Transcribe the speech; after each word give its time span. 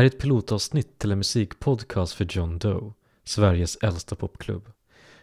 Här 0.00 0.04
är 0.04 0.10
ett 0.10 0.18
pilotavsnitt 0.18 0.98
till 0.98 1.12
en 1.12 1.18
musikpodcast 1.18 2.12
för 2.12 2.26
John 2.30 2.58
Doe, 2.58 2.92
Sveriges 3.24 3.76
äldsta 3.76 4.16
popklubb. 4.16 4.68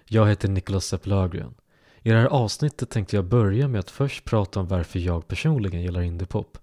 Jag 0.06 0.28
heter 0.28 0.50
Nicholas 0.50 0.86
Sepp 0.86 1.06
Löfgren. 1.06 1.54
I 2.02 2.10
det 2.10 2.16
här 2.16 2.26
avsnittet 2.26 2.90
tänkte 2.90 3.16
jag 3.16 3.26
börja 3.26 3.68
med 3.68 3.80
att 3.80 3.90
först 3.90 4.26
prata 4.26 4.60
om 4.60 4.68
varför 4.68 5.00
jag 5.00 5.28
personligen 5.28 5.82
gillar 5.82 6.02
indiepop. 6.02 6.58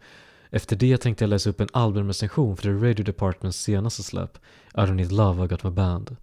Efter 0.51 0.77
det 0.77 0.97
tänkte 0.97 1.25
jag 1.25 1.29
läsa 1.29 1.51
upp 1.51 1.61
en 1.61 1.69
albumrecension 1.73 2.57
för 2.57 2.63
The 2.63 2.89
Radio 2.91 3.05
Departments 3.05 3.59
senaste 3.59 4.03
släpp, 4.03 4.39
I 4.75 4.79
don't 4.79 4.95
need 4.95 5.13
love, 5.13 5.45
I 5.45 5.49
got 5.49 5.63
my 5.63 5.71
band. 5.71 6.17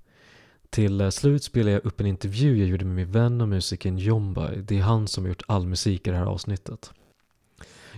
Till 0.69 1.01
eh, 1.01 1.09
slut 1.09 1.43
spelar 1.43 1.71
jag 1.71 1.85
upp 1.85 1.99
en 1.99 2.07
intervju 2.07 2.57
jag 2.57 2.67
gjorde 2.67 2.85
med 2.85 2.95
min 2.95 3.11
vän 3.11 3.41
och 3.41 3.47
musikern 3.47 3.97
Jombai. 3.97 4.61
Det 4.61 4.77
är 4.77 4.81
han 4.81 5.07
som 5.07 5.23
har 5.23 5.29
gjort 5.29 5.43
all 5.47 5.67
musik 5.67 6.07
i 6.07 6.11
det 6.11 6.17
här 6.17 6.25
avsnittet. 6.25 6.91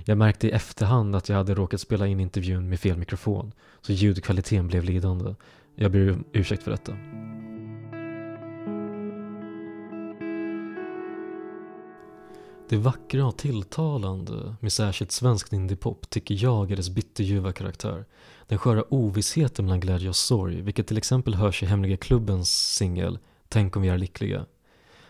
Jag 0.06 0.18
märkte 0.18 0.48
i 0.48 0.52
efterhand 0.52 1.16
att 1.16 1.30
jag 1.30 1.36
hade 1.36 1.56
råkat 1.56 1.82
spela 1.82 2.08
in 2.08 2.20
intervjun 2.20 2.70
med 2.70 2.80
fel 2.80 2.98
mikrofon, 2.98 3.54
så 3.82 3.94
ljudkvaliteten 3.94 4.68
blev 4.68 4.84
lidande. 4.84 5.36
Jag 5.76 5.92
ber 5.92 6.12
om 6.12 6.24
ursäkt 6.32 6.64
för 6.64 6.72
detta. 6.72 6.92
Det 12.70 12.78
vackra 12.78 13.26
och 13.26 13.38
tilltalande 13.38 14.56
med 14.60 14.73
särskilt 14.73 15.12
svensk 15.12 15.54
indiepop 15.54 16.10
tycker 16.10 16.36
jag 16.44 16.72
är 16.72 16.76
dess 16.76 16.90
bitterljuva 16.90 17.52
karaktär. 17.52 18.06
Den 18.48 18.58
sköra 18.58 18.84
ovissheten 18.90 19.66
mellan 19.66 19.80
glädje 19.80 20.10
och 20.10 20.16
sorg, 20.16 20.62
vilket 20.62 20.88
till 20.88 20.98
exempel 20.98 21.36
hörs 21.36 21.64
i 21.64 21.66
Hemliga 21.66 21.98
Klubbens 21.98 22.76
singel 22.76 23.20
Tänk 23.54 23.76
om 23.76 23.82
vi 23.82 23.90
är 23.90 23.98
lyckliga. 23.98 24.45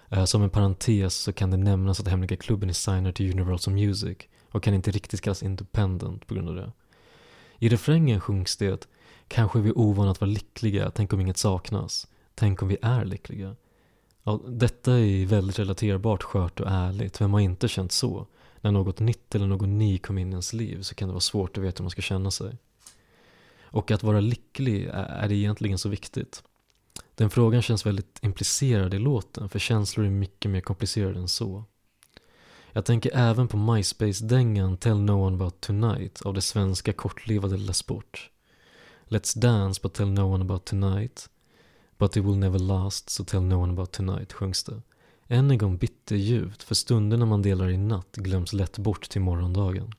Äh, 0.09 0.25
som 0.25 0.43
en 0.43 0.49
parentes 0.49 1.15
så 1.15 1.33
kan 1.33 1.51
det 1.51 1.57
nämnas 1.57 1.99
att 1.99 2.07
Hemliga 2.07 2.37
Klubben 2.37 2.69
är 2.69 2.73
signad 2.73 3.15
till 3.15 3.31
Universal 3.31 3.73
Music 3.73 4.17
och 4.53 4.63
kan 4.63 4.73
inte 4.73 4.91
riktigt 4.91 5.21
kallas 5.21 5.43
independent 5.43 6.27
på 6.27 6.33
grund 6.33 6.49
av 6.49 6.55
det. 6.55 6.71
I 7.59 7.69
refrängen 7.69 8.21
sjungs 8.21 8.57
det 8.57 8.71
att 8.71 8.87
Kanske 9.27 9.59
är 9.59 9.63
vi 9.63 9.71
ovana 9.71 10.11
att 10.11 10.21
vara 10.21 10.31
lyckliga, 10.31 10.91
tänk 10.91 11.13
om 11.13 11.19
inget 11.19 11.37
saknas. 11.37 12.07
Tänk 12.35 12.61
om 12.61 12.67
vi 12.67 12.77
är 12.81 13.05
lyckliga. 13.05 13.55
Ja, 14.23 14.41
detta 14.47 14.99
är 14.99 15.25
väldigt 15.25 15.59
relaterbart, 15.59 16.23
skört 16.23 16.59
och 16.59 16.67
ärligt. 16.69 17.21
Vem 17.21 17.33
har 17.33 17.39
inte 17.39 17.67
känt 17.67 17.91
så? 17.91 18.27
När 18.61 18.71
något 18.71 18.99
nytt 18.99 19.35
eller 19.35 19.47
någon 19.47 19.77
ny 19.77 19.97
kom 19.97 20.17
in 20.17 20.27
i 20.27 20.31
ens 20.31 20.53
liv 20.53 20.81
så 20.81 20.95
kan 20.95 21.07
det 21.07 21.11
vara 21.11 21.21
svårt 21.21 21.57
att 21.57 21.63
veta 21.63 21.79
hur 21.79 21.83
man 21.83 21.89
ska 21.89 22.01
känna 22.01 22.31
sig. 22.31 22.57
Och 23.61 23.91
att 23.91 24.03
vara 24.03 24.19
lycklig, 24.19 24.85
är 24.93 25.27
det 25.27 25.35
egentligen 25.35 25.77
så 25.77 25.89
viktigt? 25.89 26.43
Den 27.15 27.29
frågan 27.29 27.61
känns 27.61 27.85
väldigt 27.85 28.19
implicerad 28.21 28.93
i 28.93 28.99
låten, 28.99 29.49
för 29.49 29.59
känslor 29.59 30.05
är 30.05 30.09
mycket 30.09 30.51
mer 30.51 30.61
komplicerade 30.61 31.19
än 31.19 31.27
så. 31.27 31.63
Jag 32.75 32.85
tänker 32.85 33.11
även 33.13 33.47
på 33.47 33.57
MySpace-dängan 33.57 34.77
Tell 34.77 34.99
No 34.99 35.11
One 35.11 35.35
About 35.35 35.61
Tonight 35.61 36.21
av 36.21 36.33
det 36.33 36.41
svenska 36.41 36.93
kortlivade 36.93 37.57
Lilla 37.57 37.73
Sport. 37.73 38.29
Let's 39.07 39.39
Dance 39.39 39.79
but 39.83 39.93
Tell 39.93 40.11
No 40.11 40.21
One 40.21 40.43
About 40.43 40.65
Tonight 40.65 41.29
But 41.97 42.17
It 42.17 42.23
Will 42.23 42.37
Never 42.37 42.59
Last 42.59 43.09
so 43.09 43.23
Tell 43.23 43.41
No 43.41 43.55
One 43.55 43.73
About 43.73 43.91
Tonight 43.91 44.33
sjungs 44.33 44.63
det. 44.63 44.81
Än 45.27 45.51
en 45.51 45.57
gång 45.57 45.77
bitterljuvt, 45.77 46.63
för 46.63 46.75
stunderna 46.75 47.25
man 47.25 47.41
delar 47.41 47.69
i 47.69 47.77
natt 47.77 48.15
glöms 48.15 48.53
lätt 48.53 48.77
bort 48.77 49.09
till 49.09 49.21
morgondagen. 49.21 49.93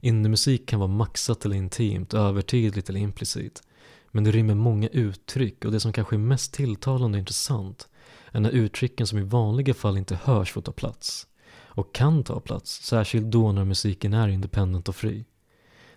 Innemusik 0.00 0.68
kan 0.68 0.80
vara 0.80 0.90
maxat 0.90 1.44
eller 1.44 1.56
intimt, 1.56 2.14
övertydligt 2.14 2.88
eller 2.88 3.00
implicit. 3.00 3.62
Men 4.10 4.24
det 4.24 4.30
rymmer 4.30 4.54
många 4.54 4.88
uttryck 4.88 5.64
och 5.64 5.72
det 5.72 5.80
som 5.80 5.92
kanske 5.92 6.16
är 6.16 6.18
mest 6.18 6.52
tilltalande 6.52 7.16
och 7.16 7.20
intressant 7.20 7.88
är 8.32 8.40
när 8.40 8.50
uttrycken 8.50 9.06
som 9.06 9.18
i 9.18 9.22
vanliga 9.22 9.74
fall 9.74 9.98
inte 9.98 10.18
hörs 10.22 10.52
får 10.52 10.62
ta 10.62 10.72
plats. 10.72 11.26
Och 11.74 11.94
kan 11.94 12.24
ta 12.24 12.40
plats, 12.40 12.82
särskilt 12.82 13.26
då 13.26 13.52
när 13.52 13.64
musiken 13.64 14.14
är 14.14 14.28
independent 14.28 14.88
och 14.88 14.96
fri. 14.96 15.24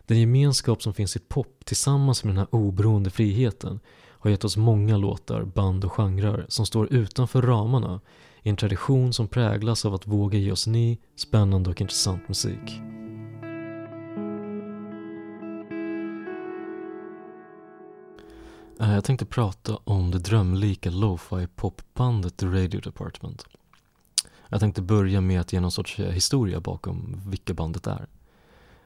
Den 0.06 0.20
gemenskap 0.20 0.84
som 0.84 0.94
finns 0.94 1.16
i 1.16 1.20
pop 1.20 1.66
tillsammans 1.66 2.24
med 2.24 2.32
den 2.32 2.38
här 2.38 2.56
oberoende 2.56 3.10
friheten 3.10 3.80
har 4.26 4.30
gett 4.30 4.44
oss 4.44 4.58
många 4.58 4.98
låtar, 4.98 5.44
band 5.44 5.86
och 5.86 5.92
genrer 5.92 6.46
som 6.50 6.66
står 6.66 6.94
utanför 6.94 7.42
ramarna 7.42 8.02
i 8.44 8.50
en 8.50 8.56
tradition 8.56 9.14
som 9.14 9.28
präglas 9.28 9.86
av 9.86 9.94
att 9.94 10.08
våga 10.08 10.38
ge 10.38 10.52
oss 10.52 10.68
ny, 10.68 10.98
spännande 11.16 11.70
och 11.70 11.82
intressant 11.82 12.28
musik. 12.28 12.82
Eh, 18.80 18.94
jag 18.94 19.04
tänkte 19.04 19.26
prata 19.26 19.80
om 19.84 20.12
det 20.12 20.20
drömlika 20.20 20.90
lo-fi 20.90 21.48
popbandet 21.56 22.38
The 22.38 22.46
Radio 22.46 22.82
Department. 22.82 23.46
Jag 24.50 24.60
tänkte 24.60 24.82
börja 24.82 25.22
med 25.22 25.42
att 25.42 25.54
ge 25.54 25.60
någon 25.60 25.72
sorts 25.72 26.00
eh, 26.00 26.12
historia 26.12 26.60
bakom 26.60 27.22
vilka 27.26 27.54
bandet 27.54 27.88
är. 27.88 28.08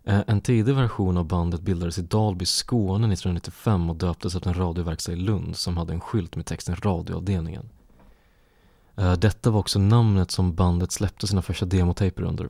Eh, 0.04 0.22
en 0.28 0.42
tidig 0.42 0.76
version 0.76 1.18
av 1.18 1.26
bandet 1.26 1.62
bildades 1.62 1.98
i 1.98 2.02
Dalby, 2.02 2.46
Skåne 2.46 3.14
1995 3.14 3.90
och 3.90 3.96
döptes 3.96 4.36
efter 4.36 4.50
en 4.50 4.58
radioverkstad 4.58 5.12
i 5.12 5.16
Lund 5.16 5.56
som 5.56 5.78
hade 5.78 5.94
en 5.94 6.02
skylt 6.02 6.36
med 6.36 6.46
texten 6.46 6.76
radioavdelningen. 6.76 7.70
Eh, 8.96 9.14
detta 9.14 9.50
var 9.50 9.60
också 9.60 9.80
namnet 9.80 10.32
som 10.32 10.56
bandet 10.56 10.92
släppte 10.92 11.28
sina 11.28 11.42
första 11.42 11.66
demotaper 11.66 12.24
under. 12.24 12.50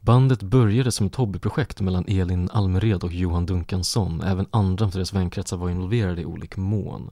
Bandet 0.00 0.42
började 0.42 0.92
som 0.92 1.06
ett 1.06 1.14
hobbyprojekt 1.14 1.80
mellan 1.80 2.04
Elin 2.08 2.50
Almered 2.52 3.04
och 3.04 3.12
Johan 3.12 3.46
Dunkansson. 3.46 4.20
Även 4.20 4.46
andra 4.50 4.90
för 4.90 4.98
deras 4.98 5.12
vänkretsar 5.12 5.56
var 5.56 5.70
involverade 5.70 6.22
i 6.22 6.24
olik 6.24 6.56
mån. 6.56 7.10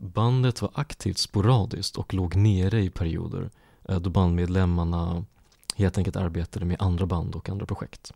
Bandet 0.00 0.62
var 0.62 0.70
aktivt 0.74 1.18
sporadiskt 1.18 1.96
och 1.96 2.14
låg 2.14 2.36
nere 2.36 2.82
i 2.82 2.90
perioder 2.90 3.50
eh, 3.88 4.00
då 4.00 4.10
bandmedlemmarna 4.10 5.24
helt 5.76 5.98
enkelt 5.98 6.16
arbetade 6.16 6.66
med 6.66 6.82
andra 6.82 7.06
band 7.06 7.34
och 7.34 7.48
andra 7.48 7.66
projekt. 7.66 8.12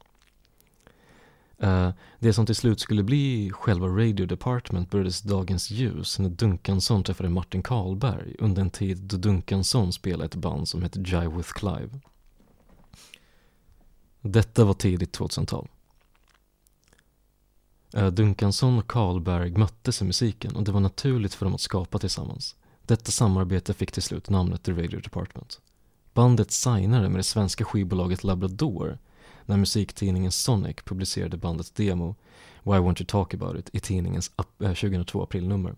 Eh, 1.59 1.91
det 2.19 2.33
som 2.33 2.47
till 2.47 2.55
slut 2.55 2.81
skulle 2.81 3.03
bli 3.03 3.51
själva 3.55 3.87
Radio 3.87 4.27
Department 4.27 4.91
började 4.91 5.11
dagens 5.25 5.71
ljus 5.71 6.19
när 6.19 6.29
Dunkansson 6.29 7.05
träffade 7.05 7.29
Martin 7.29 7.63
Karlberg 7.63 8.37
under 8.39 8.63
en 8.63 8.71
tid 8.71 8.99
då 8.99 9.17
Dunkansson 9.17 9.93
spelade 9.93 10.25
ett 10.25 10.35
band 10.35 10.69
som 10.69 10.83
hette 10.83 11.01
Jive 11.01 11.37
with 11.37 11.53
Clive. 11.53 12.01
Detta 14.21 14.65
var 14.65 14.75
tidigt 14.75 15.19
2000-tal. 15.19 15.69
Eh, 17.95 18.07
Dunkansson 18.07 18.15
Duncansson 18.15 18.79
och 18.79 18.87
Karlberg 18.87 19.51
möttes 19.51 20.03
i 20.03 20.05
musiken 20.05 20.57
och 20.57 20.63
det 20.63 20.73
var 20.73 20.81
naturligt 20.81 21.35
för 21.35 21.47
dem 21.47 21.55
att 21.55 21.61
skapa 21.61 21.99
tillsammans. 21.99 22.57
Detta 22.87 23.11
samarbete 23.11 23.75
fick 23.75 23.93
till 23.93 24.03
slut 24.03 24.31
namnet 24.31 24.63
The 24.63 24.73
Radio 24.73 25.01
Department. 25.01 25.61
Bandet 26.15 26.51
signade 26.51 27.09
med 27.09 27.19
det 27.19 27.23
svenska 27.23 27.65
skivbolaget 27.65 28.25
Labrador 28.25 28.99
när 29.47 29.57
musiktidningen 29.57 30.33
Sonic 30.33 30.77
publicerade 30.85 31.37
bandets 31.37 31.71
demo 31.71 32.15
Why 32.63 32.73
Won't 32.73 33.01
You 33.01 33.07
Talk 33.07 33.35
About 33.35 33.57
It 33.57 33.71
i 33.73 33.81
tidningens 33.81 34.31
2002-aprilnummer. 34.59 35.71
Eh, 35.71 35.77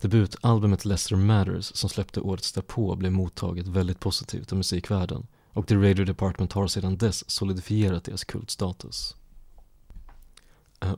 Debutalbumet 0.00 0.84
Lesser 0.84 1.16
Matters 1.16 1.64
som 1.74 1.90
släppte 1.90 2.20
året 2.20 2.54
därpå 2.54 2.96
blev 2.96 3.12
mottaget 3.12 3.66
väldigt 3.66 4.00
positivt 4.00 4.52
av 4.52 4.58
musikvärlden 4.58 5.26
och 5.52 5.66
The 5.66 5.74
Radio 5.74 6.04
Department 6.04 6.52
har 6.52 6.66
sedan 6.66 6.96
dess 6.96 7.30
solidifierat 7.30 8.04
deras 8.04 8.24
kultstatus. 8.24 9.16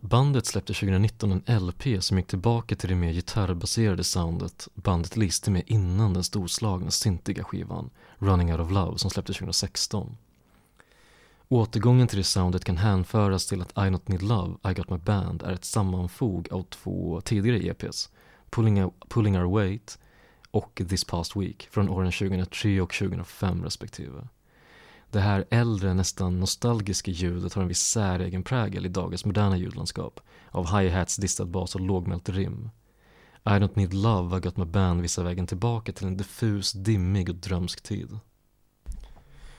Bandet 0.00 0.47
släppte 0.47 0.72
2019 0.72 1.42
en 1.47 1.66
LP 1.66 2.03
som 2.03 2.18
gick 2.18 2.27
tillbaka 2.27 2.77
till 2.77 2.89
det 2.89 2.95
mer 2.95 3.12
gitarrbaserade 3.12 4.04
soundet 4.04 4.68
bandet 4.74 5.16
liste 5.16 5.51
med 5.51 5.62
innan 5.66 6.15
den 6.15 6.24
storslagna 6.24 6.91
syntiga 6.91 7.45
skivan 7.45 7.91
Running 8.18 8.53
Out 8.53 8.60
of 8.60 8.71
Love 8.71 8.98
som 8.98 9.10
släpptes 9.10 9.36
2016. 9.36 10.16
Återgången 11.48 12.09
till 12.09 12.18
det 12.18 12.24
soundet 12.24 12.65
kan 12.65 12.77
hänföras 12.77 13.47
till 13.47 13.62
att 13.62 13.86
I 13.86 13.91
Not 13.91 14.09
Need 14.09 14.22
Love, 14.22 14.54
I 14.71 14.74
Got 14.74 14.91
My 14.91 14.98
Band 14.98 15.42
är 15.42 15.53
ett 15.53 15.65
sammanfog 15.65 16.48
av 16.53 16.62
två 16.62 17.21
tidigare 17.21 17.59
EPs, 17.59 18.10
Pulling, 18.51 18.91
Pulling 19.09 19.39
Our 19.39 19.59
Weight 19.59 19.98
och 20.51 20.83
This 20.89 21.04
Past 21.04 21.36
Week 21.36 21.68
från 21.71 21.89
åren 21.89 22.12
2003 22.12 22.80
och 22.80 22.92
2005 22.92 23.65
respektive. 23.65 24.28
Det 25.12 25.20
här 25.20 25.44
äldre, 25.50 25.94
nästan 25.94 26.41
nostalgiska 26.41 27.10
ljudet 27.10 27.54
har 27.54 27.62
en 27.62 27.68
viss 27.68 27.82
säregen 27.82 28.42
prägel 28.42 28.86
i 28.86 28.88
dagens 28.88 29.24
moderna 29.24 29.56
ljudlandskap 29.56 30.20
av 30.50 30.66
hi-hats, 30.66 31.16
distad 31.16 31.44
bas 31.44 31.74
och 31.74 31.80
lågmält 31.80 32.28
rim. 32.28 32.70
I 33.44 33.48
don't 33.48 33.76
need 33.76 33.94
love 33.94 34.30
har 34.30 34.41
gått 34.41 34.56
med 34.56 34.66
band 34.66 35.00
vissa 35.00 35.22
vägen 35.22 35.47
tillbaka 35.47 35.92
till 35.92 36.06
en 36.06 36.16
diffus, 36.16 36.72
dimmig 36.72 37.28
och 37.28 37.34
drömsk 37.34 37.82
tid. 37.82 38.18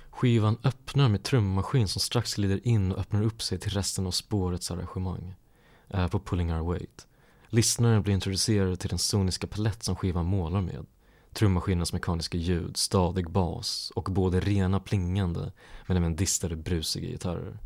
Skivan 0.10 0.58
öppnar 0.64 1.10
med 1.10 1.24
trummaskin 1.24 1.88
som 1.88 2.00
strax 2.00 2.36
glider 2.36 2.68
in 2.68 2.92
och 2.92 3.00
öppnar 3.00 3.24
upp 3.24 3.42
sig 3.42 3.60
till 3.60 3.72
resten 3.72 4.08
av 4.08 4.12
spårets 4.12 4.72
arrangemang. 4.72 5.36
Är 5.88 6.08
på 6.08 6.20
Pulling 6.20 6.54
Our 6.54 6.74
Weight. 6.74 7.08
Lyssnaren 7.48 8.02
blir 8.02 8.14
introducerad 8.14 8.80
till 8.80 8.90
den 8.90 9.00
soniska 9.00 9.48
palett 9.48 9.84
som 9.84 9.96
skivan 9.96 10.26
målar 10.26 10.62
med 10.62 10.86
trummaskinens 11.34 11.94
mekaniska 11.94 12.38
ljud, 12.38 12.78
stadig 12.78 13.30
bas 13.30 13.92
och 13.96 14.04
både 14.04 14.40
rena 14.40 14.80
plingande 14.80 15.52
men 15.88 15.98
även 15.98 16.16
distade 16.16 16.56
brusiga 16.56 17.10
gitarrer. 17.10 17.60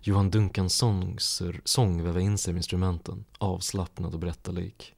Johan 0.00 0.30
Duncansons 0.30 1.42
sång 1.64 2.02
väver 2.02 2.20
in 2.20 2.38
sig 2.38 2.52
med 2.52 2.58
instrumenten, 2.58 3.24
avslappnad 3.38 4.14
och 4.14 4.20
berättarlik. 4.20 4.94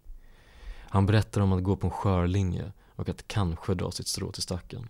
Han 0.90 1.06
berättar 1.06 1.40
om 1.40 1.52
att 1.52 1.62
gå 1.62 1.76
på 1.76 1.86
en 1.86 1.90
skör 1.90 2.26
linje 2.26 2.72
och 2.94 3.08
att 3.08 3.28
kanske 3.28 3.74
dra 3.74 3.90
sitt 3.90 4.08
strå 4.08 4.32
till 4.32 4.42
stacken. 4.42 4.88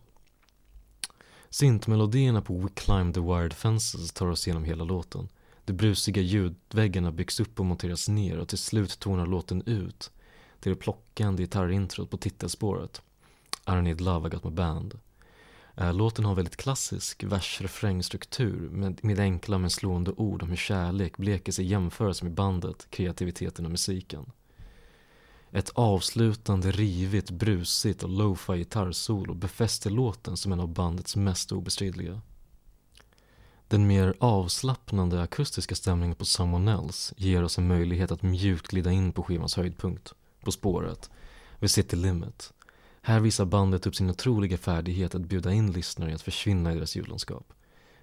Syntmelodierna 1.51 2.43
på 2.43 2.59
We 2.59 2.69
Climb 2.75 3.15
the 3.15 3.21
Wired 3.21 3.53
Fences 3.53 4.13
tar 4.13 4.27
oss 4.27 4.47
igenom 4.47 4.65
hela 4.65 4.85
låten. 4.85 5.29
De 5.65 5.73
brusiga 5.73 6.23
ljudväggarna 6.23 7.13
byggs 7.13 7.41
upp 7.41 7.61
och 7.61 7.67
monteras 7.67 8.09
ner 8.09 8.39
och 8.39 8.49
till 8.49 8.59
slut 8.59 8.99
tonar 8.99 9.27
låten 9.27 9.63
ut 9.67 10.11
till 10.61 10.73
det 10.73 10.79
plockande 10.79 11.43
gitarrintrot 11.43 12.11
på 12.11 12.17
titelspåret 12.17 13.03
I 13.69 13.73
need 13.73 14.01
love, 14.01 14.29
I 14.29 14.31
got 14.31 14.45
my 14.45 14.51
band. 14.51 14.99
Eh, 15.77 15.95
låten 15.95 16.25
har 16.25 16.35
väldigt 16.35 16.57
klassisk 16.57 17.25
vers-refrängstruktur 17.25 18.71
med, 18.71 19.05
med 19.05 19.21
enkla 19.21 19.59
men 19.59 19.71
slående 19.71 20.13
ord 20.13 20.43
om 20.43 20.49
hur 20.49 20.57
kärlek 20.57 21.17
bleker 21.17 21.53
sig 21.53 21.65
jämförelse 21.65 22.25
med 22.25 22.35
bandet, 22.35 22.87
kreativiteten 22.91 23.65
och 23.65 23.71
musiken. 23.71 24.33
Ett 25.51 25.71
avslutande, 25.75 26.71
rivigt, 26.71 27.31
brusigt 27.31 28.03
och 28.03 28.09
lo-fi 28.09 28.53
gitarrsolo 28.53 29.35
befäster 29.35 29.91
låten 29.91 30.37
som 30.37 30.53
en 30.53 30.61
av 30.61 30.69
bandets 30.69 31.17
mest 31.17 31.53
obestridliga. 31.53 32.21
Den 33.69 33.87
mer 33.87 34.15
avslappnande 34.19 35.23
akustiska 35.23 35.75
stämningen 35.75 36.17
på 36.17 36.25
Someone 36.25 36.73
Else 36.73 37.15
ger 37.17 37.43
oss 37.43 37.59
en 37.59 37.69
möjlighet 37.69 38.11
att 38.11 38.23
mjukt 38.23 38.69
glida 38.69 38.93
in 38.93 39.13
på 39.13 39.23
skivans 39.23 39.57
höjdpunkt, 39.57 40.15
på 40.49 40.53
spåret, 40.53 41.11
vid 41.59 41.71
City 41.71 41.97
Limit. 41.97 42.53
Här 43.03 43.21
visar 43.21 43.45
bandet 43.45 43.87
upp 43.87 43.97
sin 43.97 44.11
otroliga 44.11 44.59
färdighet 44.59 45.15
att 45.15 45.21
bjuda 45.21 45.53
in 45.53 45.73
lyssnare 45.73 46.11
i 46.11 46.15
att 46.15 46.23
försvinna 46.23 46.73
i 46.73 46.75
deras 46.75 46.97
ljudlandskap. 46.97 47.53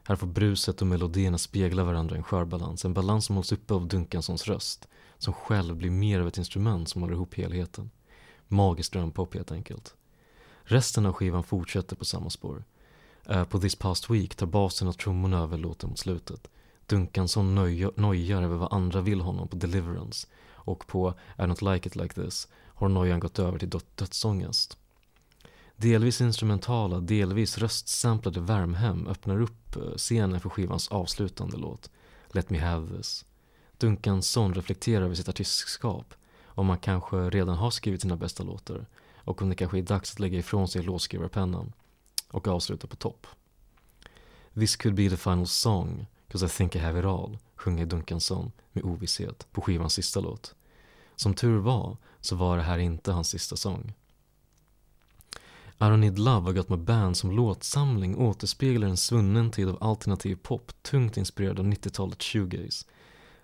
Här 0.03 0.15
får 0.15 0.27
bruset 0.27 0.81
och 0.81 0.87
melodierna 0.87 1.37
spegla 1.37 1.83
varandra 1.83 2.15
i 2.15 2.17
en 2.17 2.23
skör 2.23 2.45
balans, 2.45 2.85
en 2.85 2.93
balans 2.93 3.25
som 3.25 3.35
hålls 3.35 3.51
uppe 3.51 3.73
av 3.73 3.87
Duncansons 3.87 4.47
röst, 4.47 4.87
som 5.17 5.33
själv 5.33 5.75
blir 5.75 5.89
mer 5.89 6.19
av 6.19 6.27
ett 6.27 6.37
instrument 6.37 6.89
som 6.89 7.01
håller 7.01 7.13
ihop 7.13 7.35
helheten. 7.35 7.89
Magisk 8.47 8.93
drömpop 8.93 9.33
helt 9.33 9.51
enkelt. 9.51 9.95
Resten 10.63 11.05
av 11.05 11.13
skivan 11.13 11.43
fortsätter 11.43 11.95
på 11.95 12.05
samma 12.05 12.29
spår. 12.29 12.63
Uh, 13.29 13.43
på 13.43 13.59
This 13.59 13.75
Past 13.75 14.09
Week 14.09 14.35
tar 14.35 14.47
basen 14.47 14.87
och 14.87 14.97
trummorna 14.97 15.39
över 15.39 15.57
låten 15.57 15.89
mot 15.89 15.99
slutet. 15.99 16.47
Duncanson 16.87 17.55
nojar 17.95 18.41
över 18.41 18.57
vad 18.57 18.73
andra 18.73 19.01
vill 19.01 19.21
honom 19.21 19.47
på 19.47 19.55
Deliverance 19.55 20.27
och 20.51 20.87
på 20.87 21.13
I 21.37 21.41
Don't 21.41 21.73
Like 21.73 21.89
It 21.89 21.95
Like 21.95 22.15
This 22.15 22.47
har 22.67 22.89
nojan 22.89 23.19
gått 23.19 23.39
över 23.39 23.59
till 23.59 23.79
dödsångest. 23.95 24.77
Delvis 25.75 26.21
instrumentala, 26.21 26.99
delvis 26.99 27.57
röstsamplade 27.57 28.39
Värmhem 28.39 29.07
öppnar 29.07 29.41
upp 29.41 29.75
eh, 29.75 29.81
scenen 29.97 30.39
för 30.39 30.49
skivans 30.49 30.87
avslutande 30.87 31.57
låt 31.57 31.89
Let 32.27 32.49
Me 32.49 32.59
Have 32.59 32.97
This. 32.97 33.25
Duncanson 33.77 34.53
reflekterar 34.53 35.05
över 35.05 35.15
sitt 35.15 35.29
artistskap, 35.29 36.13
om 36.45 36.65
man 36.65 36.77
kanske 36.77 37.29
redan 37.29 37.57
har 37.57 37.71
skrivit 37.71 38.01
sina 38.01 38.15
bästa 38.15 38.43
låtar 38.43 38.85
och 39.17 39.41
om 39.41 39.49
det 39.49 39.55
kanske 39.55 39.77
är 39.77 39.81
dags 39.81 40.13
att 40.13 40.19
lägga 40.19 40.39
ifrån 40.39 40.67
sig 40.67 40.83
låtskrivarpennan 40.83 41.73
och 42.31 42.47
avsluta 42.47 42.87
på 42.87 42.95
topp. 42.95 43.27
This 44.53 44.75
could 44.75 44.95
be 44.95 45.09
the 45.09 45.17
final 45.17 45.47
song, 45.47 46.07
cause 46.31 46.45
I 46.45 46.49
think 46.49 46.75
I 46.75 46.79
have 46.79 46.99
it 46.99 47.05
all, 47.05 47.37
sjunger 47.55 47.85
Duncanson 47.85 48.51
med 48.71 48.83
ovisshet 48.83 49.47
på 49.51 49.61
skivans 49.61 49.93
sista 49.93 50.19
låt. 50.19 50.55
Som 51.15 51.33
tur 51.33 51.57
var 51.57 51.97
så 52.21 52.35
var 52.35 52.57
det 52.57 52.63
här 52.63 52.77
inte 52.77 53.11
hans 53.11 53.29
sista 53.29 53.55
sång. 53.55 53.93
I 55.77 55.83
don't 55.83 55.97
need 55.97 56.19
love, 56.19 56.45
har 56.45 56.53
gått 56.53 56.69
med 56.69 56.79
band 56.79 57.17
som 57.17 57.31
låtsamling 57.31 58.17
återspeglar 58.17 58.87
en 58.87 58.97
svunnen 58.97 59.51
tid 59.51 59.69
av 59.69 59.77
alternativ 59.81 60.35
pop 60.35 60.71
tungt 60.81 61.17
inspirerad 61.17 61.59
av 61.59 61.65
90-talets 61.65 62.25
shoegaze 62.25 62.85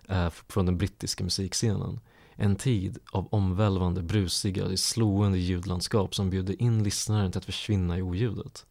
eh, 0.08 0.30
från 0.30 0.66
den 0.66 0.78
brittiska 0.78 1.24
musikscenen. 1.24 2.00
En 2.34 2.56
tid 2.56 2.98
av 3.10 3.28
omvälvande, 3.30 4.02
brusiga, 4.02 4.76
slående 4.76 5.38
ljudlandskap 5.38 6.14
som 6.14 6.30
bjuder 6.30 6.62
in 6.62 6.82
lyssnaren 6.82 7.32
till 7.32 7.38
att 7.38 7.44
försvinna 7.44 7.98
i 7.98 8.02
oljudet. 8.02 8.66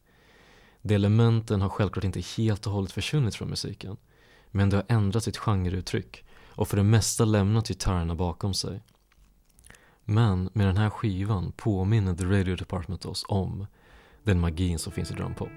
De 0.81 0.95
elementen 0.95 1.61
har 1.61 1.69
självklart 1.69 2.03
inte 2.03 2.19
helt 2.37 2.67
och 2.67 2.73
hållet 2.73 2.91
försvunnit 2.91 3.35
från 3.35 3.49
musiken, 3.49 3.97
men 4.51 4.69
det 4.69 4.77
har 4.77 4.85
ändrat 4.87 5.23
sitt 5.23 5.37
genreuttryck 5.37 6.25
och 6.47 6.67
för 6.67 6.77
det 6.77 6.83
mesta 6.83 7.25
lämnat 7.25 7.67
gitarrerna 7.67 8.15
bakom 8.15 8.53
sig. 8.53 8.81
Men 10.05 10.49
med 10.53 10.67
den 10.67 10.77
här 10.77 10.89
skivan 10.89 11.51
påminner 11.51 12.15
The 12.15 12.23
Radio 12.23 12.55
Department 12.55 13.05
oss 13.05 13.25
om 13.27 13.67
den 14.23 14.39
magin 14.39 14.79
som 14.79 14.93
finns 14.93 15.11
i 15.11 15.13
drumpop. 15.13 15.49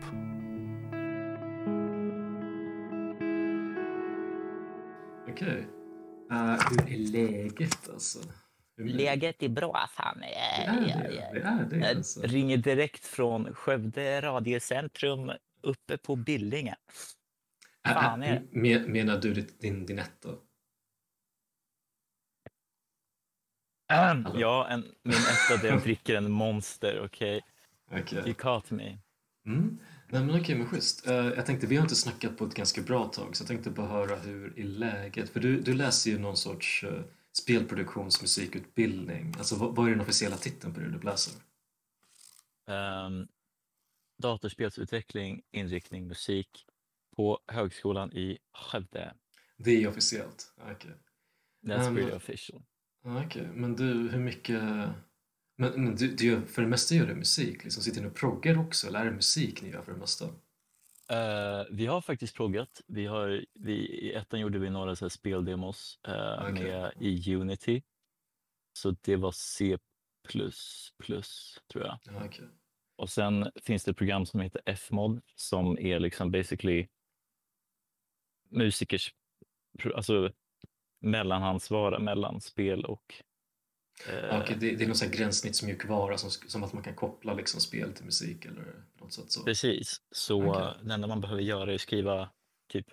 Okej. 5.28 5.32
Okay. 5.32 5.64
Uh, 6.32 6.58
hur 6.70 6.92
är 6.92 7.12
läget 7.12 7.90
alltså? 7.92 8.18
Läget 8.76 9.42
är 9.42 9.48
bra, 9.48 9.88
fan. 9.92 10.18
Det 10.20 10.34
är 10.34 10.72
det, 10.80 11.08
det, 11.32 11.40
är 11.40 11.64
det 11.64 11.90
alltså. 11.90 12.20
Jag 12.20 12.34
ringer 12.34 12.56
direkt 12.56 13.06
från 13.06 13.54
Skövde 13.54 14.20
radiocentrum 14.20 15.32
uppe 15.62 15.98
på 15.98 16.16
Billinge. 16.16 16.76
Fan 17.86 18.22
är 18.22 18.42
det? 18.52 18.88
Menar 18.88 19.18
du 19.18 19.34
din, 19.34 19.86
din 19.86 19.98
etta? 19.98 20.28
Um, 23.92 24.28
ja, 24.34 24.68
en, 24.68 24.84
min 25.02 25.14
etta 25.14 25.62
där 25.62 25.68
jag 25.68 25.82
dricker 25.82 26.14
en 26.14 26.30
monster, 26.30 27.00
okej? 27.04 27.40
Okay? 27.86 28.02
okay? 28.02 28.18
You 28.18 28.34
caught 28.34 28.70
me. 28.70 28.98
Mm. 29.46 29.78
Nej 30.08 30.24
men 30.24 30.40
okej, 30.40 30.54
men 30.54 30.66
schysst. 30.66 31.08
Uh, 31.08 31.14
jag 31.14 31.46
tänkte, 31.46 31.66
vi 31.66 31.76
har 31.76 31.82
inte 31.82 31.94
snackat 31.94 32.36
på 32.36 32.44
ett 32.44 32.54
ganska 32.54 32.82
bra 32.82 33.04
tag 33.04 33.36
så 33.36 33.42
jag 33.42 33.48
tänkte 33.48 33.70
bara 33.70 33.86
höra 33.86 34.16
hur 34.16 34.58
är 34.58 34.64
läget? 34.64 35.30
För 35.30 35.40
du, 35.40 35.60
du 35.60 35.74
läser 35.74 36.10
ju 36.10 36.18
någon 36.18 36.36
sorts 36.36 36.84
uh, 36.84 37.00
spelproduktionsmusikutbildning. 37.38 39.34
Alltså 39.38 39.56
vad, 39.56 39.86
är 39.86 39.90
den 39.90 40.00
officiella 40.00 40.36
titeln 40.36 40.75
på 40.75 40.81
det 40.81 40.90
du 40.90 41.00
läser? 41.00 41.34
Um, 42.66 43.28
datorspelsutveckling, 44.19 45.42
inriktning 45.50 46.06
musik 46.06 46.66
på 47.16 47.40
Högskolan 47.46 48.12
i 48.12 48.38
Skövde. 48.52 49.14
Det 49.56 49.70
är 49.70 49.88
officiellt? 49.88 50.54
Okej. 50.56 50.75
Okay. 50.75 50.92
That's 51.66 51.88
um, 51.88 51.94
pretty 51.94 52.12
official. 52.12 52.62
Okej, 53.04 53.26
okay. 53.26 53.46
men 53.46 53.76
du, 53.76 54.08
hur 54.08 54.20
mycket... 54.20 54.62
Men, 55.56 55.84
men 55.84 55.96
du, 55.96 56.08
du 56.08 56.26
gör, 56.26 56.41
för 56.41 56.62
det 56.62 56.69
mesta 56.69 56.94
gör 56.94 57.06
du 57.06 57.14
musik, 57.14 57.64
liksom. 57.64 57.82
Sitter 57.82 58.00
ni 58.00 58.08
och 58.08 58.14
proggar 58.14 58.58
också, 58.58 58.86
eller 58.86 59.00
är 59.00 59.05
det 59.05 59.10
musik 59.10 59.62
ni 59.62 59.70
gör 59.70 59.82
för 59.82 59.93
det 59.93 59.98
mesta? 59.98 60.29
Uh, 61.13 61.67
vi 61.70 61.87
har 61.87 62.01
faktiskt 62.01 62.37
proggat. 62.37 62.81
Vi 62.87 63.06
har, 63.06 63.44
vi, 63.55 63.73
I 63.73 64.13
ettan 64.13 64.41
gjorde 64.41 64.58
vi 64.58 64.70
några 64.70 64.96
så 64.96 65.05
här 65.05 65.11
spel-demos 65.11 65.99
uh, 66.08 66.51
okay. 66.51 66.53
med 66.53 66.93
i 67.01 67.34
Unity. 67.34 67.82
Så 68.73 68.91
det 68.91 69.17
var 69.17 69.32
C++, 69.32 69.79
tror 71.73 71.84
jag. 71.84 71.99
Okay. 72.27 72.46
Och 72.96 73.11
sen 73.11 73.51
finns 73.56 73.84
det 73.84 73.91
ett 73.91 73.96
program 73.96 74.27
som 74.27 74.41
heter 74.41 74.63
Fmod 74.67 75.20
som 75.34 75.79
är 75.79 75.99
liksom 75.99 76.31
basically 76.31 76.89
musikers, 78.49 79.15
alltså 79.94 80.32
mellanhandsvara 81.01 81.99
mellan 81.99 82.41
spel 82.41 82.84
och 82.84 83.15
Eh, 84.08 84.41
okay, 84.41 84.56
det, 84.56 84.77
det, 84.77 84.84
är 84.84 84.86
någon 84.86 84.96
sån 84.96 85.10
gränssnittsmjukvara 85.10 86.19
som, 86.19 86.31
som 86.31 86.65
att 86.65 86.72
man 86.72 86.82
kan 86.82 86.94
koppla 86.94 87.34
liksom 87.34 87.60
spel 87.60 87.93
till 87.93 88.05
musik 88.05 88.44
eller 88.44 88.74
något 89.01 89.13
sånt 89.13 89.32
så. 89.32 89.44
Precis, 89.44 90.01
så 90.10 90.44
okay. 90.44 90.72
det 90.82 90.94
enda 90.94 91.08
man 91.08 91.20
behöver 91.20 91.43
göra 91.43 91.70
är 91.70 91.74
att 91.74 91.81
skriva 91.81 92.31
typ 92.69 92.86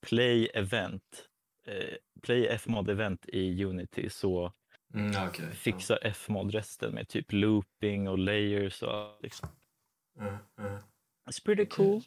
play 0.00 0.46
event, 0.54 1.28
eh, 1.66 1.94
play 2.22 2.46
fmod 2.46 2.90
event 2.90 3.26
i 3.28 3.64
Unity 3.64 4.10
så 4.10 4.52
mm, 4.94 5.28
okay, 5.28 5.50
fixar 5.52 5.98
ja. 6.02 6.08
fmod 6.08 6.52
resten 6.52 6.94
med 6.94 7.08
typ 7.08 7.32
looping 7.32 8.08
och 8.08 8.18
layers 8.18 8.82
och 8.82 9.18
liksom. 9.22 9.48
Uh, 10.20 10.26
uh. 10.26 10.78
It's 11.30 11.44
pretty 11.44 11.66
cool. 11.66 12.02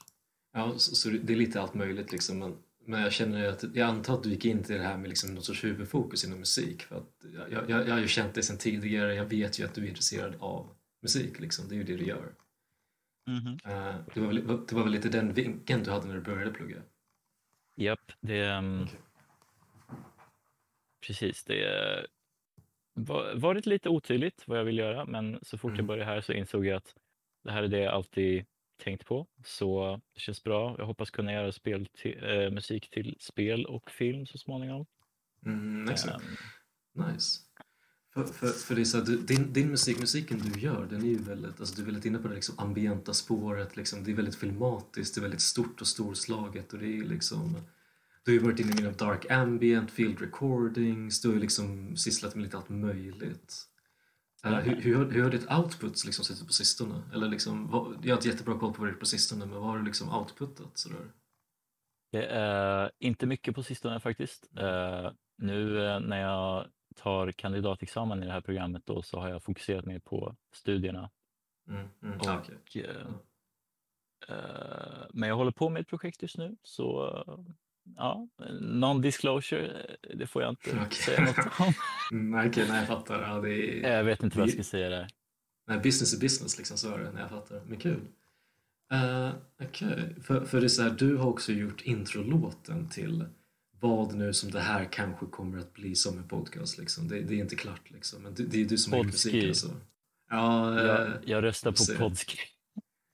Ja, 0.53 0.73
så, 0.77 0.95
så, 0.95 1.09
det 1.09 1.33
är 1.33 1.37
lite 1.37 1.61
allt 1.61 1.73
möjligt 1.73 2.11
liksom. 2.11 2.39
Men 2.39 2.57
men 2.89 3.01
jag 3.01 3.13
känner 3.13 3.47
att, 3.47 3.63
jag 3.75 3.89
antar 3.89 4.13
att 4.13 4.23
du 4.23 4.29
gick 4.29 4.45
in 4.45 4.63
till 4.63 4.75
det 4.75 4.83
här 4.83 4.97
med 4.97 5.09
liksom 5.09 5.33
någon 5.33 5.43
sorts 5.43 5.63
huvudfokus 5.63 6.25
inom 6.25 6.39
musik. 6.39 6.81
För 6.81 6.95
att 6.95 7.25
jag, 7.51 7.69
jag, 7.69 7.87
jag 7.87 7.93
har 7.93 8.01
ju 8.01 8.07
känt 8.07 8.33
dig 8.33 8.43
sedan 8.43 8.57
tidigare, 8.57 9.15
jag 9.15 9.25
vet 9.25 9.59
ju 9.59 9.65
att 9.65 9.75
du 9.75 9.83
är 9.83 9.87
intresserad 9.87 10.35
av 10.39 10.75
musik, 11.01 11.39
liksom. 11.39 11.67
det 11.69 11.75
är 11.75 11.77
ju 11.77 11.83
det 11.83 11.97
du 11.97 12.05
gör. 12.05 12.33
Mm 13.27 13.39
-hmm. 13.39 13.51
uh, 13.53 14.05
det, 14.13 14.19
var 14.19 14.27
väl, 14.27 14.45
det 14.45 14.75
var 14.75 14.83
väl 14.83 14.91
lite 14.91 15.09
den 15.09 15.33
vinkeln 15.33 15.83
du 15.83 15.91
hade 15.91 16.07
när 16.07 16.15
du 16.15 16.21
började 16.21 16.51
plugga? 16.51 16.81
Japp, 17.75 18.11
det... 18.21 18.57
Um, 18.57 18.83
okay. 18.83 18.95
Precis, 21.07 21.43
det 21.43 22.07
var 22.93 23.35
varit 23.35 23.65
lite 23.65 23.89
otydligt 23.89 24.43
vad 24.47 24.59
jag 24.59 24.65
vill 24.65 24.77
göra 24.77 25.05
men 25.05 25.39
så 25.41 25.57
fort 25.57 25.69
mm. 25.69 25.77
jag 25.77 25.85
började 25.85 26.11
här 26.11 26.21
så 26.21 26.33
insåg 26.33 26.65
jag 26.65 26.77
att 26.77 26.95
det 27.43 27.51
här 27.51 27.63
är 27.63 27.67
det 27.67 27.79
jag 27.79 27.93
alltid 27.93 28.45
tänkt 28.79 29.05
på. 29.05 29.27
Så 29.45 29.99
det 30.13 30.19
känns 30.19 30.43
bra. 30.43 30.75
Jag 30.77 30.85
hoppas 30.85 31.09
kunna 31.09 31.33
göra 31.33 31.51
spel 31.51 31.87
till, 32.01 32.23
äh, 32.23 32.51
musik 32.51 32.89
till 32.89 33.17
spel 33.19 33.65
och 33.65 33.91
film 33.91 34.25
så 34.25 34.37
småningom. 34.37 34.85
Mm, 35.45 35.89
exakt. 35.89 36.23
Um, 36.93 37.07
nice. 37.07 37.39
För, 38.13 38.23
för, 38.23 38.47
för 38.47 38.75
det 38.75 38.81
är 38.81 38.85
så 38.85 38.97
här, 38.97 39.05
din, 39.05 39.53
din 39.53 39.69
musik, 39.69 39.99
musiken 39.99 40.39
du 40.39 40.59
gör, 40.59 40.85
den 40.85 41.01
är 41.01 41.09
ju 41.09 41.17
väldigt, 41.17 41.59
alltså 41.59 41.75
du 41.75 41.81
är 41.81 41.85
väldigt 41.85 42.05
inne 42.05 42.17
på 42.17 42.27
det 42.27 42.35
liksom 42.35 42.59
ambienta 42.59 43.13
spåret, 43.13 43.77
liksom, 43.77 44.03
det 44.03 44.11
är 44.11 44.15
väldigt 44.15 44.35
filmatiskt, 44.35 45.15
det 45.15 45.19
är 45.19 45.21
väldigt 45.21 45.41
stort 45.41 45.81
och 45.81 45.87
storslaget 45.87 46.73
och 46.73 46.79
det 46.79 46.97
är 46.97 47.03
liksom 47.03 47.57
du 48.23 48.31
har 48.31 48.39
ju 48.39 48.45
varit 48.45 48.59
inne 48.59 48.89
i 48.89 48.93
dark 48.93 49.31
ambient, 49.31 49.91
field 49.91 50.21
recordings, 50.21 51.21
du 51.21 51.27
har 51.27 51.35
ju 51.35 51.41
liksom 51.41 51.97
sysslat 51.97 52.35
med 52.35 52.43
lite 52.43 52.57
allt 52.57 52.69
möjligt. 52.69 53.65
Hur, 54.43 54.75
hur, 54.75 55.11
hur 55.11 55.23
har 55.23 55.29
ditt 55.29 55.51
output 55.51 56.05
liksom 56.05 56.25
sett 56.25 56.41
ut 56.41 56.47
på 56.47 56.53
sistone? 56.53 57.03
Eller 57.13 57.29
liksom, 57.29 57.69
jag 58.03 58.09
har 58.09 58.17
inte 58.17 58.27
jättebra 58.27 58.59
koll 58.59 58.73
på 58.73 58.81
vad 58.81 58.89
det 58.89 58.95
är 58.95 58.99
på 58.99 59.05
sistone, 59.05 59.45
men 59.45 59.59
vad 59.59 59.69
har 59.69 59.77
du 59.77 59.85
liksom 59.85 60.15
outputat? 60.15 60.77
Sådär? 60.77 61.11
Det 62.11 62.25
är 62.25 62.91
inte 62.99 63.25
mycket 63.25 63.55
på 63.55 63.63
sistone 63.63 63.99
faktiskt. 63.99 64.49
Uh, 64.61 65.11
nu 65.37 65.77
uh, 65.77 65.99
när 65.99 66.21
jag 66.21 66.67
tar 66.95 67.31
kandidatexamen 67.31 68.23
i 68.23 68.25
det 68.25 68.31
här 68.31 68.41
programmet 68.41 68.85
då 68.85 69.01
så 69.01 69.19
har 69.19 69.29
jag 69.29 69.43
fokuserat 69.43 69.85
mer 69.85 69.99
på 69.99 70.35
studierna. 70.53 71.11
Mm, 71.69 71.87
mm, 72.03 72.19
och, 72.19 72.39
okay. 72.39 72.85
uh, 74.29 75.05
men 75.13 75.29
jag 75.29 75.35
håller 75.35 75.51
på 75.51 75.69
med 75.69 75.81
ett 75.81 75.87
projekt 75.87 76.21
just 76.21 76.37
nu 76.37 76.57
så 76.63 77.23
ja, 77.95 78.27
non-disclosure, 78.61 79.95
det 80.15 80.27
får 80.27 80.41
jag 80.41 80.51
inte 80.51 80.69
okay. 80.69 80.91
säga 80.91 81.21
något 81.21 81.59
om. 81.59 81.73
mm, 82.11 82.49
okay, 82.49 82.67
nej 82.67 82.77
jag 82.77 82.87
fattar. 82.87 83.21
Ja, 83.21 83.41
det 83.41 83.85
är, 83.85 83.97
jag 83.97 84.03
vet 84.03 84.23
inte 84.23 84.37
vad 84.37 84.47
jag 84.47 84.53
ska 84.53 84.63
säga 84.63 84.89
där. 84.89 85.07
Nej, 85.67 85.79
business 85.79 86.13
är 86.13 86.19
business 86.19 86.57
liksom, 86.57 86.77
så 86.77 86.93
är 86.93 86.99
det. 86.99 87.11
Nej, 87.11 87.21
jag 87.21 87.29
fattar. 87.29 87.61
Men 87.67 87.77
kul. 87.77 88.01
Uh, 88.93 89.29
Okej, 89.61 89.87
okay. 89.87 90.21
för, 90.21 90.45
för 90.45 90.59
det 90.59 90.65
är 90.65 90.69
så 90.69 90.83
här, 90.83 90.89
du 90.89 91.15
har 91.15 91.27
också 91.29 91.51
gjort 91.51 91.81
introlåten 91.81 92.89
till 92.89 93.25
vad 93.79 94.15
nu 94.15 94.33
som 94.33 94.51
det 94.51 94.59
här 94.59 94.85
kanske 94.91 95.25
kommer 95.25 95.57
att 95.57 95.73
bli 95.73 95.95
som 95.95 96.17
en 96.17 96.27
podcast. 96.27 96.77
Liksom. 96.77 97.07
Det, 97.07 97.21
det 97.21 97.33
är 97.33 97.39
inte 97.39 97.55
klart 97.55 97.91
liksom, 97.91 98.23
men 98.23 98.33
det, 98.33 98.43
det 98.43 98.61
är 98.61 98.65
du 98.65 98.77
som 98.77 98.93
har 98.93 98.99
gjort 98.99 99.05
musiken. 99.05 99.55
Så. 99.55 99.67
Ja, 100.29 100.81
jag, 100.81 101.07
uh, 101.07 101.13
jag 101.25 101.43
röstar 101.43 101.71
på 101.71 101.99
Podski. 101.99 102.37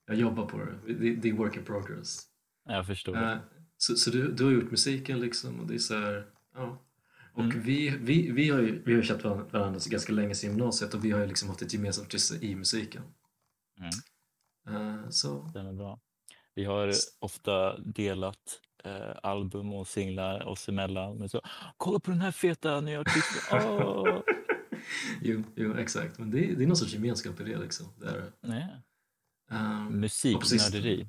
Jag 0.08 0.17
jobbar 0.17 0.46
på 0.46 0.58
det. 0.58 0.94
Det, 0.94 1.15
det 1.15 1.29
är 1.29 1.34
work 1.34 1.58
in 1.58 1.63
progress. 1.63 2.22
Jag 2.65 2.88
förstår. 2.88 3.15
Uh, 3.15 3.38
så, 3.85 3.95
så 3.95 4.11
du, 4.11 4.31
du 4.31 4.43
har 4.43 4.51
gjort 4.51 4.71
musiken 4.71 5.19
liksom 5.19 5.59
och 5.59 5.67
det 5.67 5.73
är 5.73 5.79
så 5.79 5.99
här, 5.99 6.25
ja. 6.53 6.77
Och 7.33 7.43
mm. 7.43 7.61
vi, 7.61 7.89
vi, 7.89 8.31
vi 8.31 8.49
har 8.49 8.59
ju 8.59 8.83
vi 8.85 8.95
har 8.95 9.01
känt 9.01 9.23
varandra 9.23 9.79
så 9.79 9.89
ganska 9.89 10.13
länge 10.13 10.35
sedan 10.35 10.49
gymnasiet 10.49 10.93
och 10.93 11.05
vi 11.05 11.11
har 11.11 11.19
ju 11.19 11.27
liksom 11.27 11.49
haft 11.49 11.61
ett 11.61 11.73
gemensamt 11.73 12.05
intresse 12.05 12.45
i 12.45 12.55
musiken. 12.55 13.03
Mm. 13.79 14.81
Uh, 14.81 15.09
så. 15.09 15.51
Den 15.53 15.65
är 15.67 15.73
bra. 15.73 15.99
Vi 16.55 16.65
har 16.65 16.91
ofta 17.19 17.77
delat 17.77 18.61
uh, 18.85 19.15
album 19.23 19.73
och 19.73 19.87
singlar 19.87 20.47
oss 20.47 20.69
emellan. 20.69 21.17
Men 21.17 21.29
så, 21.29 21.41
Kolla 21.77 21.99
på 21.99 22.11
den 22.11 22.21
här 22.21 22.31
feta 22.31 22.81
nya 22.81 22.99
artisten! 22.99 23.61
Oh! 23.77 24.21
jo, 25.21 25.43
jo, 25.55 25.77
exakt. 25.77 26.19
Men 26.19 26.31
det, 26.31 26.55
det 26.55 26.63
är 26.63 26.67
någon 26.67 26.77
sorts 26.77 26.93
gemenskap 26.93 27.39
i 27.39 27.43
det 27.43 27.57
liksom. 27.57 27.87
Det 27.99 28.07
är, 28.07 28.31
Nej. 28.41 28.81
Um, 29.51 29.99
Musiknörderi. 29.99 31.07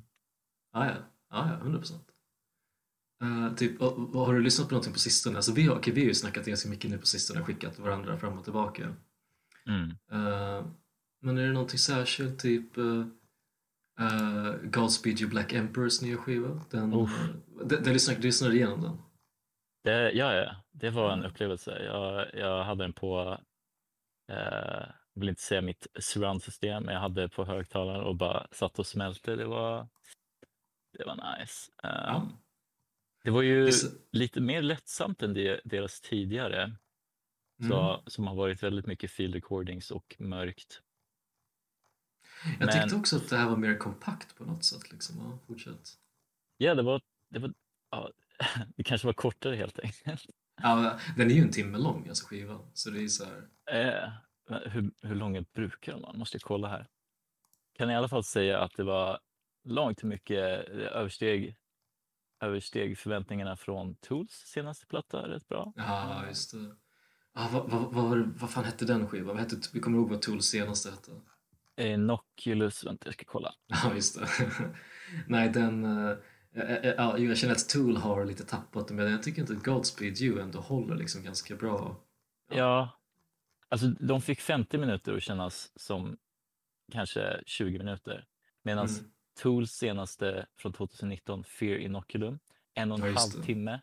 Ja, 0.73 0.85
ja, 0.85 0.95
ja, 1.29 1.41
hundra 1.61 1.79
procent. 1.79 2.11
Uh, 3.23 3.55
typ, 3.55 3.81
har 4.13 4.33
du 4.33 4.41
lyssnat 4.41 4.67
på 4.67 4.73
någonting 4.73 4.93
på 4.93 4.99
sistone? 4.99 5.35
Alltså, 5.35 5.53
vi, 5.53 5.63
har, 5.63 5.75
okay, 5.77 5.93
vi 5.93 6.01
har 6.01 6.07
ju 6.07 6.13
snackat 6.13 6.45
ganska 6.45 6.69
mycket 6.69 6.91
nu 6.91 6.97
på 6.97 7.05
sistone 7.05 7.39
och 7.39 7.45
skickat 7.45 7.79
varandra 7.79 8.17
fram 8.17 8.37
och 8.37 8.43
tillbaka. 8.43 8.95
Mm. 9.67 9.89
Uh, 9.89 10.67
men 11.21 11.37
är 11.37 11.47
det 11.47 11.53
någonting 11.53 11.79
särskilt, 11.79 12.39
typ 12.39 12.77
uh, 12.77 13.05
Godspeed 14.63 15.21
You 15.21 15.29
Black 15.29 15.53
Emperors 15.53 16.01
nya 16.01 16.17
skiva? 16.17 16.61
Den, 16.69 16.93
uh, 16.93 17.09
den, 17.65 17.83
den 17.83 17.93
lyssnade, 17.93 18.19
du 18.19 18.27
lyssnade 18.27 18.55
igenom 18.55 18.81
den? 18.81 19.01
Det, 19.83 20.11
ja, 20.11 20.33
ja, 20.33 20.55
det 20.71 20.89
var 20.89 21.13
en 21.13 21.25
upplevelse. 21.25 21.83
Jag, 21.83 22.33
jag 22.33 22.63
hade 22.63 22.83
den 22.83 22.93
på, 22.93 23.39
jag 24.27 24.93
vill 25.15 25.29
inte 25.29 25.41
säga 25.41 25.61
mitt 25.61 25.87
surround-system, 25.99 26.83
men 26.83 26.93
jag 26.93 27.01
hade 27.01 27.29
på 27.29 27.45
högtalaren 27.45 28.01
och 28.01 28.15
bara 28.15 28.47
satt 28.51 28.79
och 28.79 28.87
smälte. 28.87 29.35
Det 29.35 29.45
var, 29.45 29.87
det 30.97 31.05
var 31.05 31.39
nice. 31.39 31.71
Um, 31.83 31.89
ja. 31.91 32.27
Det 33.27 33.31
var 33.31 33.41
ju 33.41 33.71
lite 34.11 34.41
mer 34.41 34.61
lättsamt 34.61 35.23
än 35.23 35.33
det, 35.33 35.61
deras 35.63 36.01
tidigare. 36.01 36.63
Mm. 36.63 37.69
Så, 37.69 38.03
som 38.07 38.27
har 38.27 38.35
varit 38.35 38.63
väldigt 38.63 38.85
mycket 38.85 39.11
field 39.11 39.35
recordings 39.35 39.91
och 39.91 40.15
mörkt. 40.19 40.81
Jag 42.43 42.59
Men... 42.59 42.69
tyckte 42.69 42.95
också 42.95 43.17
att 43.17 43.29
det 43.29 43.37
här 43.37 43.49
var 43.49 43.57
mer 43.57 43.77
kompakt 43.77 44.37
på 44.37 44.45
något 44.45 44.65
sätt. 44.65 44.91
Liksom. 44.91 45.17
Ja, 45.17 45.39
fortsätt. 45.47 45.89
Ja, 46.57 46.75
det 46.75 46.81
var, 46.83 47.01
det 47.29 47.39
var 47.39 47.53
ja, 47.91 48.11
det 48.75 48.83
kanske 48.83 49.07
var 49.07 49.13
kortare 49.13 49.55
helt 49.55 49.79
enkelt. 49.79 50.25
Ja, 50.61 50.99
den 51.17 51.31
är 51.31 51.35
ju 51.35 51.41
en 51.41 51.51
timme 51.51 51.77
lång, 51.77 52.07
alltså 52.07 52.27
skivan. 52.27 52.71
Så 52.73 52.89
det 52.89 53.03
är 53.03 53.07
så 53.07 53.25
här... 53.25 53.47
Eh, 53.71 54.09
hur, 54.69 54.91
hur 55.01 55.15
lång 55.15 55.45
brukar 55.53 55.97
man? 55.97 56.17
Måste 56.17 56.35
jag 56.35 56.41
kolla 56.41 56.67
här. 56.67 56.87
Kan 57.73 57.91
i 57.91 57.95
alla 57.95 58.09
fall 58.09 58.23
säga 58.23 58.59
att 58.59 58.75
det 58.77 58.83
var 58.83 59.19
långt 59.63 60.03
mycket 60.03 60.69
översteg 60.69 61.57
översteg 62.39 62.97
förväntningarna 62.97 63.55
från 63.55 63.95
Tools 63.95 64.31
senaste 64.31 64.85
platta 64.85 65.27
rätt 65.27 65.47
bra. 65.47 65.73
Ja, 65.75 66.27
just 66.27 66.51
det. 66.51 66.75
Ah, 67.33 67.47
vad, 67.53 67.69
vad, 67.69 67.93
vad, 67.93 68.27
vad 68.39 68.49
fan 68.49 68.63
hette 68.63 68.85
den 68.85 69.07
skivan? 69.07 69.27
Vad 69.27 69.37
hette, 69.37 69.55
vi 69.73 69.79
kommer 69.79 69.97
ihåg 69.97 70.09
vad 70.09 70.21
Tools 70.21 70.45
senaste 70.45 70.89
hette. 70.91 71.11
Inoculus, 71.77 72.85
vänta 72.85 73.07
jag 73.07 73.13
ska 73.13 73.25
kolla. 73.25 73.53
Ja, 73.67 73.95
just 73.95 74.19
det. 74.19 74.27
Nej, 75.27 75.49
den... 75.49 75.85
Uh, 75.85 76.17
uh, 76.57 77.23
jag 77.25 77.37
känner 77.37 77.53
att 77.53 77.69
Tool 77.69 77.97
har 77.97 78.25
lite 78.25 78.45
tappat 78.45 78.87
det, 78.87 78.93
men 78.93 79.11
jag 79.11 79.23
tycker 79.23 79.41
inte 79.41 79.53
att 79.53 79.63
Godspeed 79.63 80.21
You 80.21 80.39
ändå 80.39 80.59
håller 80.59 80.95
liksom 80.95 81.23
ganska 81.23 81.55
bra. 81.55 81.95
Ja. 82.49 82.57
ja, 82.57 82.99
alltså 83.69 83.87
de 83.87 84.21
fick 84.21 84.41
50 84.41 84.77
minuter 84.77 85.13
att 85.13 85.23
kännas 85.23 85.71
som 85.75 86.17
kanske 86.91 87.41
20 87.45 87.77
minuter. 87.77 88.25
Medan 88.63 88.87
mm. 88.87 89.11
Tools 89.37 89.71
senaste 89.71 90.45
från 90.57 90.73
2019, 90.73 91.43
Fear 91.43 91.77
Inoculum, 91.77 92.39
en 92.73 92.91
och 92.91 92.99
en 92.99 93.05
ja, 93.05 93.19
halv 93.19 93.43
timme. 93.43 93.81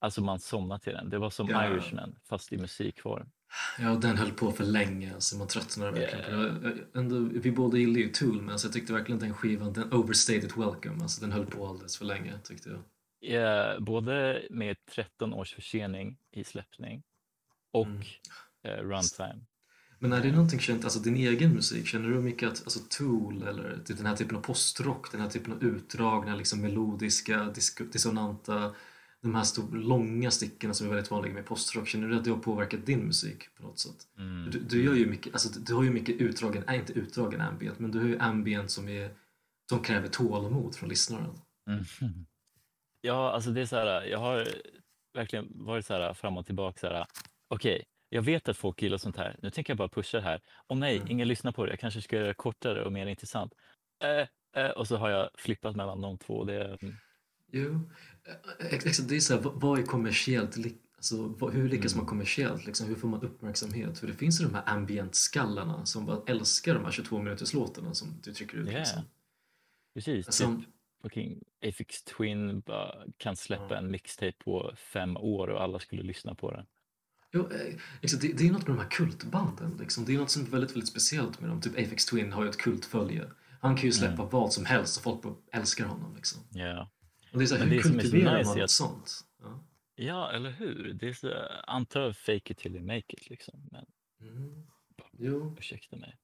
Alltså 0.00 0.20
man 0.20 0.38
somnade 0.38 0.80
till 0.80 0.92
den. 0.92 1.10
Det 1.10 1.18
var 1.18 1.30
som 1.30 1.48
ja. 1.48 1.66
Irishman 1.66 2.18
fast 2.24 2.52
i 2.52 2.58
musikform. 2.58 3.30
Ja, 3.78 3.94
den 3.94 4.16
höll 4.16 4.30
på 4.30 4.52
för 4.52 4.64
länge, 4.64 5.14
alltså 5.14 5.36
man 5.36 5.48
tröttnade 5.48 5.90
verkligen. 5.90 6.40
Yeah. 6.40 6.64
Jag, 6.64 6.78
ändå, 6.94 7.40
vi 7.40 7.52
båda 7.52 7.78
gillade 7.78 8.00
ju 8.00 8.08
Tool, 8.08 8.40
men 8.42 8.50
alltså 8.50 8.66
jag 8.66 8.74
tyckte 8.74 8.92
verkligen 8.92 9.18
den 9.18 9.34
skivan, 9.34 9.72
den 9.72 9.92
overstated 9.92 10.52
welcome, 10.56 11.02
alltså 11.02 11.20
den 11.20 11.32
höll 11.32 11.46
på 11.46 11.66
alldeles 11.66 11.98
för 11.98 12.04
länge 12.04 12.38
tyckte 12.44 12.70
jag. 12.70 12.82
Yeah, 13.20 13.80
både 13.80 14.46
med 14.50 14.76
13 14.86 15.32
års 15.34 15.54
försening 15.54 16.18
i 16.32 16.44
släppning 16.44 17.02
och 17.72 17.86
mm. 17.86 18.02
eh, 18.62 18.70
runtime. 18.70 19.40
Men 19.98 20.12
är 20.12 20.22
det 20.22 20.32
någonting 20.32 20.60
känt, 20.60 20.84
alltså 20.84 21.00
din 21.00 21.16
egen 21.16 21.54
musik, 21.54 21.86
känner 21.86 22.08
du 22.08 22.20
mycket 22.20 22.48
att 22.48 22.62
alltså 22.64 22.80
Tool 22.88 23.42
eller 23.42 23.78
typ 23.84 23.96
den 23.96 24.06
här 24.06 24.16
typen 24.16 24.36
av 24.36 24.40
postrock, 24.40 25.12
den 25.12 25.20
här 25.20 25.28
typen 25.28 25.52
av 25.52 25.64
utdragna, 25.64 26.36
liksom 26.36 26.60
melodiska, 26.60 27.44
disk 27.44 27.92
dissonanta, 27.92 28.74
de 29.20 29.34
här 29.34 29.42
stor, 29.42 29.76
långa 29.76 30.30
stickorna 30.30 30.74
som 30.74 30.86
är 30.86 30.90
väldigt 30.90 31.10
vanliga 31.10 31.34
med 31.34 31.46
postrock, 31.46 31.88
känner 31.88 32.08
du 32.08 32.16
att 32.16 32.24
det 32.24 32.30
har 32.30 32.38
påverkat 32.38 32.86
din 32.86 33.00
musik 33.00 33.54
på 33.56 33.62
något 33.62 33.78
sätt? 33.78 34.08
Mm. 34.18 34.50
Du, 34.50 34.58
du, 34.58 34.84
gör 34.84 34.94
ju 34.94 35.06
mycket, 35.06 35.32
alltså 35.32 35.60
du 35.60 35.74
har 35.74 35.82
ju 35.82 35.90
mycket 35.90 36.16
utdragen, 36.16 36.64
nej 36.66 36.78
inte 36.78 36.92
utdragen 36.92 37.40
ambient, 37.40 37.78
men 37.78 37.90
du 37.90 37.98
har 37.98 38.06
ju 38.06 38.18
ambient 38.18 38.70
som, 38.70 38.88
är, 38.88 39.10
som 39.68 39.82
kräver 39.82 40.08
tålamod 40.08 40.74
från 40.74 40.88
lyssnaren. 40.88 41.38
Mm. 41.66 41.84
Ja, 43.00 43.32
alltså 43.32 43.50
det 43.50 43.60
är 43.60 43.66
så 43.66 43.76
här, 43.76 44.02
jag 44.02 44.18
har 44.18 44.48
verkligen 45.14 45.48
varit 45.54 45.86
så 45.86 45.94
här 45.94 46.14
fram 46.14 46.36
och 46.36 46.46
tillbaka 46.46 46.80
så 46.80 46.86
här, 46.86 47.06
okej, 47.48 47.74
okay, 47.74 47.84
jag 48.08 48.22
vet 48.22 48.48
att 48.48 48.56
folk 48.56 48.82
gillar 48.82 48.98
sånt 48.98 49.16
här. 49.16 49.36
Nu 49.42 49.50
tänker 49.50 49.70
jag 49.70 49.78
bara 49.78 49.88
pusha 49.88 50.18
det 50.18 50.24
här. 50.24 50.40
Och 50.66 50.76
nej, 50.76 50.96
mm. 50.96 51.08
ingen 51.10 51.28
lyssnar 51.28 51.52
på 51.52 51.64
det. 51.64 51.72
Jag 51.72 51.80
kanske 51.80 52.02
ska 52.02 52.16
göra 52.16 52.26
det 52.26 52.34
kortare 52.34 52.84
och 52.84 52.92
mer 52.92 53.06
intressant. 53.06 53.52
Äh, 54.02 54.64
äh, 54.64 54.70
och 54.70 54.88
så 54.88 54.96
har 54.96 55.10
jag 55.10 55.30
flippat 55.34 55.76
mellan 55.76 56.00
de 56.00 56.18
två. 56.18 56.44
Det... 56.44 56.78
Jo, 57.52 57.90
exakt. 58.58 59.08
Det 59.08 59.16
är 59.16 59.20
så 59.20 59.34
här, 59.34 59.42
vad 59.54 59.78
är 59.78 59.82
kommersiellt? 59.82 60.56
Alltså, 60.96 61.48
hur 61.52 61.68
lyckas 61.68 61.92
mm. 61.92 62.04
man 62.04 62.08
kommersiellt? 62.08 62.66
Liksom, 62.66 62.88
hur 62.88 62.94
får 62.94 63.08
man 63.08 63.22
uppmärksamhet? 63.22 63.98
För 63.98 64.06
det 64.06 64.14
finns 64.14 64.40
ju 64.40 64.44
de 64.44 64.54
här 64.54 64.62
ambient-skallarna 64.66 65.86
som 65.86 66.06
bara 66.06 66.22
älskar 66.26 66.74
de 66.74 66.84
här 66.84 66.92
22 66.92 67.18
minuters 67.18 67.54
låtarna 67.54 67.94
som 67.94 68.20
du 68.22 68.32
trycker 68.32 68.56
ut. 68.58 68.68
Yeah. 68.68 68.78
Liksom. 68.78 69.02
Precis. 69.94 70.26
Alltså, 70.26 70.56
typ, 70.56 70.64
fucking 71.02 71.42
Afix 71.68 72.02
Twin 72.02 72.62
kan 73.16 73.36
släppa 73.36 73.74
ja. 73.74 73.76
en 73.76 73.90
mixtape 73.90 74.44
på 74.44 74.72
fem 74.76 75.16
år 75.16 75.48
och 75.48 75.62
alla 75.62 75.78
skulle 75.78 76.02
lyssna 76.02 76.34
på 76.34 76.50
den. 76.50 76.66
Jo, 77.32 77.48
liksom, 78.00 78.20
det, 78.20 78.32
det, 78.32 78.48
är 78.48 78.52
något 78.52 78.66
med 78.66 78.76
de 78.76 78.82
här 78.82 78.90
kultbanden. 78.90 79.76
Liksom. 79.80 80.04
Det 80.04 80.14
är 80.14 80.18
något 80.18 80.30
som 80.30 80.42
är 80.42 80.46
väldigt, 80.46 80.70
väldigt 80.70 80.88
speciellt 80.88 81.40
med 81.40 81.50
dem. 81.50 81.60
Typ 81.60 81.72
Afex 81.72 82.06
Twin 82.06 82.32
har 82.32 82.42
ju 82.42 82.50
ett 82.50 82.56
kultfölje. 82.56 83.30
Han 83.60 83.76
kan 83.76 83.84
ju 83.84 83.92
släppa 83.92 84.22
mm. 84.22 84.28
vad 84.30 84.52
som 84.52 84.64
helst 84.64 84.96
och 84.96 85.22
folk 85.22 85.38
älskar 85.52 85.84
honom. 85.84 86.16
Liksom. 86.16 86.42
Yeah. 86.54 86.88
Och 87.32 87.38
det 87.38 87.44
är 87.44 87.46
så 87.46 87.56
här, 87.56 87.66
hur 87.66 87.82
kultiverar 87.82 88.44
man 88.44 88.58
något 88.58 88.70
sånt? 88.70 89.24
Ja. 89.42 89.64
ja, 89.94 90.32
eller 90.32 90.50
hur? 90.50 90.92
Det 90.92 91.08
är 91.08 91.12
så, 91.12 91.32
antar 91.66 92.12
fake 92.12 92.52
it 92.52 92.58
till 92.58 92.76
you 92.76 92.84
make 92.86 93.04
it. 93.08 93.30
Liksom. 93.30 93.68
Men... 93.72 93.84
Mm. 94.20 94.66
Jo. 95.18 95.56
Ursäkta 95.58 95.96
mig. 95.96 96.16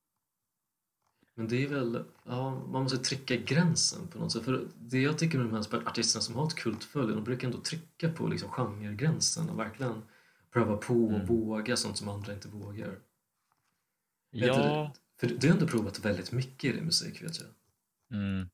Men 1.37 1.49
det 1.49 1.65
är 1.65 1.69
väl, 1.69 2.05
ja, 2.25 2.67
man 2.67 2.83
måste 2.83 2.99
trycka 2.99 3.37
gränsen 3.37 4.09
på 4.09 4.19
något 4.19 4.33
sätt. 4.33 4.45
För 4.45 4.69
det 4.79 5.01
jag 5.01 5.19
tycker 5.19 5.39
med 5.39 5.47
de 5.47 5.55
här 5.55 5.89
artisterna 5.89 6.23
som 6.23 6.35
har 6.35 6.47
ett 6.47 6.55
kultfölje, 6.55 7.15
de 7.15 7.25
brukar 7.25 7.49
ändå 7.49 7.61
trycka 7.61 8.09
på 8.09 8.27
liksom 8.27 8.49
genregränsen 8.49 9.51
och 9.51 9.59
verkligen 9.59 10.03
pröva 10.55 10.77
på 10.77 10.95
och 10.95 11.15
mm. 11.15 11.27
våga 11.27 11.77
sånt 11.77 11.97
som 11.97 12.09
andra 12.09 12.33
inte 12.33 12.49
vågar. 12.49 12.99
Ja. 14.31 14.95
För 15.21 15.27
du 15.27 15.49
har 15.49 15.55
ändå 15.55 15.67
provat 15.67 16.05
väldigt 16.05 16.33
mycket 16.33 16.65
i 16.65 16.77
din 16.77 16.85
musik 16.85 17.23
vet 17.23 17.41
jag. 17.41 17.49
Mm. 18.19 18.49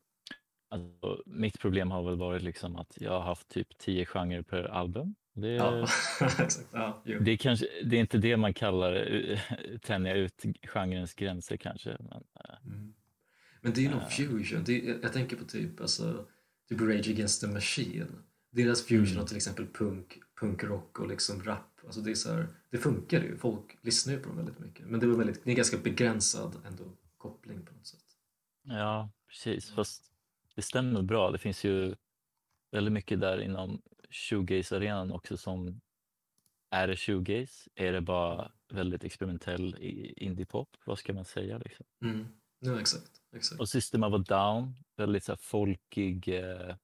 Alltså, 0.70 1.22
mitt 1.26 1.58
problem 1.58 1.90
har 1.90 2.02
väl 2.02 2.16
varit 2.16 2.42
liksom 2.42 2.76
att 2.76 2.98
jag 3.00 3.12
har 3.12 3.20
haft 3.20 3.48
typ 3.48 3.78
tio 3.78 4.06
genrer 4.06 4.42
per 4.42 4.64
album. 4.64 5.14
Det, 5.32 5.48
ja. 5.48 5.88
Ja, 6.72 7.02
det, 7.20 7.30
är 7.30 7.36
kanske, 7.36 7.66
det 7.84 7.96
är 7.96 8.00
inte 8.00 8.18
det 8.18 8.36
man 8.36 8.54
kallar 8.54 9.12
uh, 9.12 9.38
tänja 9.82 10.14
ut 10.14 10.44
genrens 10.62 11.14
gränser 11.14 11.56
kanske. 11.56 11.96
Men, 12.00 12.24
uh, 12.48 12.72
mm. 12.72 12.94
men 13.60 13.72
det 13.72 13.86
är 13.86 13.90
nog 13.90 14.00
uh, 14.00 14.08
fusion. 14.08 14.64
Det 14.64 14.88
är, 14.88 14.98
jag 15.02 15.12
tänker 15.12 15.36
på 15.36 15.44
typ, 15.44 15.80
alltså, 15.80 16.26
typ 16.68 16.80
Rage 16.80 17.08
Against 17.08 17.40
the 17.40 17.46
Machine 17.46 18.22
deras 18.50 18.82
fusion 18.86 19.06
Mm. 19.06 19.22
av 19.22 19.26
till 19.26 19.36
exempel 19.36 19.66
punk, 19.66 20.18
punkrock 20.40 20.98
och 21.00 21.08
liksom 21.08 21.42
rap, 21.42 21.80
alltså 21.84 22.00
det 22.00 22.10
är 22.10 22.14
så 22.14 22.32
här, 22.32 22.48
det 22.70 22.78
funkar 22.78 23.22
ju, 23.22 23.36
folk 23.36 23.78
lyssnar 23.82 24.12
ju 24.14 24.20
på 24.20 24.28
dem 24.28 24.36
väldigt 24.36 24.58
mycket. 24.58 24.86
Men 24.86 25.00
det 25.00 25.06
var 25.06 25.16
väldigt, 25.16 25.44
det 25.44 25.50
är 25.50 25.56
ganska 25.56 25.78
begränsad 25.78 26.56
ändå 26.66 26.84
koppling 27.16 27.64
på 27.66 27.74
något 27.74 27.86
sätt. 27.86 28.04
Ja, 28.62 29.10
precis. 29.28 29.70
Fast 29.70 30.12
det 30.54 30.62
stämmer 30.62 31.02
bra. 31.02 31.30
Det 31.30 31.38
finns 31.38 31.64
ju 31.64 31.94
väldigt 32.70 32.92
mycket 32.92 33.20
där 33.20 33.40
inom 33.40 33.82
shoegaze-arenan 34.10 35.12
också 35.12 35.36
som 35.36 35.80
är 36.70 36.88
det 36.88 36.96
shoegaze? 36.96 37.70
Är 37.74 37.92
det 37.92 38.00
bara 38.00 38.52
väldigt 38.72 39.04
experimentell 39.04 39.76
indie-pop? 40.16 40.76
Vad 40.86 40.98
ska 40.98 41.12
man 41.12 41.24
säga 41.24 41.58
liksom? 41.58 41.86
Mm. 42.04 42.26
Ja, 42.58 42.80
exakt. 42.80 43.10
exakt. 43.36 43.60
Och 43.60 43.68
System 43.68 44.02
of 44.02 44.14
a 44.14 44.18
Down, 44.28 44.74
väldigt 44.96 45.24
så 45.24 45.36
folkig, 45.36 46.28
eh, 46.28 46.76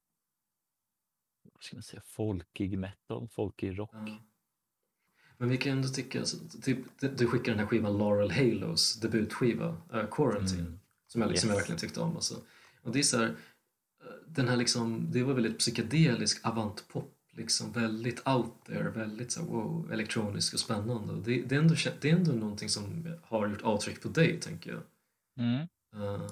vad 1.56 1.64
ska 1.64 1.76
man 1.76 1.82
säga, 1.82 2.02
folkig 2.06 2.78
metal, 2.78 3.28
folkig 3.28 3.78
rock. 3.78 3.90
Ja. 3.92 4.18
Men 5.38 5.48
vi 5.48 5.56
kan 5.56 5.72
ändå 5.72 5.88
tycka, 5.88 6.18
alltså, 6.20 6.36
typ, 6.62 6.78
du- 7.00 7.26
skickar 7.26 7.52
den 7.52 7.58
här 7.58 7.66
skivan 7.66 7.98
Laurel 7.98 8.30
Halos 8.30 9.00
debutskiva, 9.00 9.68
uh, 9.94 10.06
Quarantine, 10.10 10.60
Mm. 10.60 10.80
som, 11.06 11.20
jag, 11.20 11.38
som 11.38 11.48
jag 11.48 11.54
Yes. 11.56 11.60
verkligen 11.60 11.78
tyckte 11.78 12.00
om. 12.00 12.16
Alltså. 12.16 12.34
Och 12.82 12.92
det 12.92 12.98
är 12.98 13.02
så 13.02 13.16
här, 13.18 13.24
eh, 13.26 13.34
den 14.26 14.48
här 14.48 14.56
liksom, 14.56 15.10
det 15.10 15.22
var 15.22 15.34
väldigt 15.34 15.58
psykedelisk 15.58 16.46
avantpop, 16.46 17.14
liksom 17.30 17.72
väldigt 17.72 18.26
out 18.28 18.64
there, 18.66 18.90
väldigt 18.90 19.32
så 19.32 19.40
här, 19.40 19.48
wow, 19.48 19.92
elektronisk 19.92 20.54
och 20.54 20.60
spännande. 20.60 21.12
Och 21.12 21.22
Det, 21.22 21.42
det, 21.42 21.54
är 21.54 21.58
ändå, 21.60 21.74
det 22.00 22.10
är 22.10 22.16
ändå 22.16 22.32
någonting 22.32 22.68
som 22.68 23.14
har 23.22 23.48
gjort 23.48 23.62
avtryck 23.62 24.02
på 24.02 24.08
dig, 24.08 24.40
tänker 24.40 24.70
jag. 24.70 24.82
Mm. 25.38 25.60
Eh, 25.94 26.26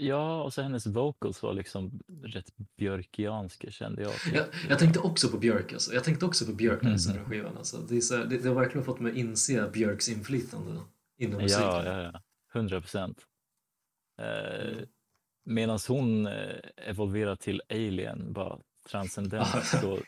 Ja, 0.00 0.42
och 0.42 0.54
så 0.54 0.62
hennes 0.62 0.86
vocals 0.86 1.42
var 1.42 1.52
liksom 1.54 2.00
rätt 2.22 2.52
björkianska 2.76 3.70
kände 3.70 4.02
jag. 4.02 4.12
jag, 4.34 4.46
jag 4.68 4.78
tänkte 4.78 4.98
också 4.98 5.28
på 5.28 5.38
Björk, 5.38 5.72
alltså. 5.72 5.94
jag 5.94 6.04
tänkte 6.04 6.26
också 6.26 6.46
på 6.46 6.52
Björk 6.52 6.82
när 6.82 6.90
jag 6.90 7.14
den 7.14 7.24
skivan. 7.24 7.56
Alltså. 7.56 7.78
Det, 7.78 7.96
är 7.96 8.00
så 8.00 8.16
här, 8.16 8.24
det, 8.24 8.38
det 8.38 8.48
har 8.48 8.54
verkligen 8.54 8.84
fått 8.84 9.00
mig 9.00 9.12
att 9.12 9.18
inse 9.18 9.70
Björks 9.72 10.08
inflytande 10.08 10.80
inom 11.18 11.42
musiken. 11.42 11.66
Ja, 11.66 11.84
ja, 11.84 12.02
ja. 12.02 12.22
100 12.54 12.80
procent. 12.80 13.18
Eh, 14.18 14.86
Mm. 15.44 15.54
Medan 15.54 15.78
hon 15.88 16.26
eh, 16.26 16.56
evolverar 16.76 17.36
till 17.36 17.62
alien, 17.70 18.32
bara 18.32 18.58
så 19.80 19.98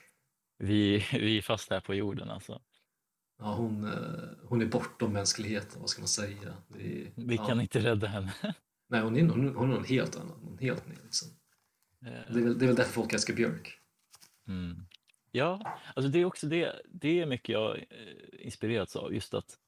vi, 0.59 1.05
vi 1.13 1.39
är 1.39 1.43
fast 1.43 1.71
här 1.71 1.81
på 1.81 1.95
jorden 1.95 2.31
alltså. 2.31 2.61
Ja, 3.39 3.55
hon, 3.55 3.85
eh, 3.85 4.49
hon 4.49 4.63
är 4.63 4.67
bortom 4.67 5.13
mänskligheten, 5.13 5.81
vad 5.81 5.91
ska 5.91 6.03
man 6.03 6.09
säga? 6.09 6.55
Är, 6.75 7.13
Vi 7.15 7.37
ja. 7.37 7.47
kan 7.47 7.61
inte 7.61 7.81
rädda 7.81 8.07
henne. 8.07 8.33
Nej, 8.93 9.01
hon 9.01 9.17
är, 9.17 9.21
hon, 9.21 9.55
hon 9.55 9.71
är 9.71 9.75
någon 9.75 9.85
helt 9.85 10.17
annan, 10.17 10.39
någon 10.45 10.59
helt 10.59 10.89
ny. 10.89 10.95
Liksom. 11.05 11.29
Det, 12.01 12.09
är 12.09 12.45
väl, 12.45 12.59
det 12.59 12.65
är 12.65 12.67
väl 12.67 12.77
därför 12.77 12.93
folk 12.93 13.13
älskar 13.13 13.35
Björk. 13.35 13.79
Mm. 14.49 14.87
Ja, 15.31 15.79
alltså 15.97 16.11
det 16.11 16.19
är 16.19 16.25
också 16.25 16.47
det, 16.47 16.83
det 16.89 17.21
är 17.21 17.27
mycket 17.27 17.49
jag 17.49 17.77
eh, 17.79 17.85
inspirerats 18.47 18.97
av, 18.97 19.15
just 19.15 19.35
att 19.35 19.59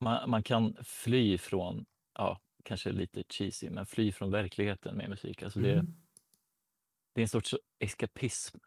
man, 0.00 0.30
man 0.30 0.42
kan 0.42 0.76
fly 0.84 1.38
från, 1.38 1.84
ja, 2.14 2.40
kanske 2.64 2.92
lite 2.92 3.24
cheesy, 3.28 3.70
men 3.70 3.86
fly 3.86 4.12
från 4.12 4.30
verkligheten 4.30 4.96
med 4.96 5.08
musik. 5.10 5.42
Alltså 5.42 5.60
det, 5.60 5.72
Mm. 5.72 5.94
det 7.12 7.20
är 7.20 7.22
en 7.22 7.28
sorts 7.28 7.54
eskapism. 7.78 8.58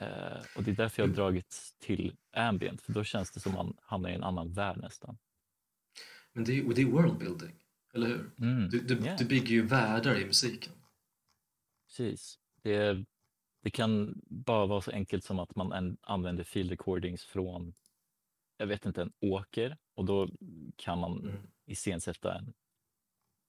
Eh, 0.00 0.38
och 0.56 0.62
det 0.62 0.70
är 0.70 0.74
därför 0.76 1.02
jag 1.02 1.08
har 1.08 1.14
dragits 1.14 1.74
till 1.78 2.16
ambient, 2.32 2.82
för 2.82 2.92
då 2.92 3.04
känns 3.04 3.30
det 3.30 3.40
som 3.40 3.52
man 3.52 3.76
hamnar 3.82 4.10
i 4.10 4.14
en 4.14 4.24
annan 4.24 4.52
värld 4.52 4.76
nästan. 4.76 5.18
Men 6.32 6.44
det 6.44 6.58
är, 6.58 6.66
och 6.66 6.74
det 6.74 6.82
är 6.82 6.86
worldbuilding, 6.86 7.63
eller 7.94 8.06
hur? 8.06 8.30
Mm. 8.38 8.68
Du, 8.70 8.80
du, 8.80 9.06
Ja. 9.06 9.16
du 9.18 9.24
bygger 9.24 9.48
ju 9.48 9.62
världar 9.66 10.16
i 10.20 10.24
musiken. 10.26 10.72
Precis. 11.86 12.38
Det, 12.62 13.04
det 13.62 13.70
kan 13.70 14.20
bara 14.24 14.66
vara 14.66 14.80
så 14.80 14.90
enkelt 14.90 15.24
som 15.24 15.38
att 15.38 15.56
man 15.56 15.72
an- 15.72 15.96
använder 16.02 16.44
field 16.44 16.70
recordings 16.70 17.24
från, 17.24 17.74
jag 18.56 18.66
vet 18.66 18.86
inte, 18.86 19.02
en 19.02 19.12
åker 19.20 19.76
och 19.94 20.04
då 20.04 20.28
kan 20.76 20.98
man 20.98 21.20
Mm. 21.28 21.36
iscensätta 21.66 22.38
en 22.38 22.52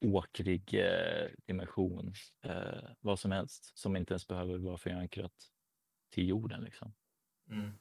åkrig 0.05 0.73
eh, 0.73 1.27
dimension, 1.45 2.13
eh, 2.41 2.89
vad 2.99 3.19
som 3.19 3.31
helst, 3.31 3.77
som 3.77 3.95
inte 3.95 4.13
ens 4.13 4.27
behöver 4.27 4.57
vara 4.57 4.77
förankrat 4.77 5.33
till 6.09 6.27
jorden. 6.27 6.61
Liksom. 6.63 6.93
Mm. 7.49 7.71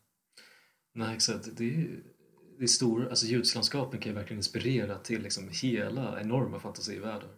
Nej, 0.93 1.15
exakt. 1.15 1.57
Det 1.57 1.75
är, 1.75 2.03
det 2.59 2.69
stora, 2.69 3.11
alltså 3.11 3.27
ljudslandskapen 3.27 4.01
kan 4.01 4.13
ju 4.13 4.19
verkligen 4.19 4.39
inspirera 4.39 4.99
till 4.99 5.23
liksom 5.23 5.49
hela 5.63 6.21
enorma 6.21 6.61
fantasivärldar. 6.61 7.31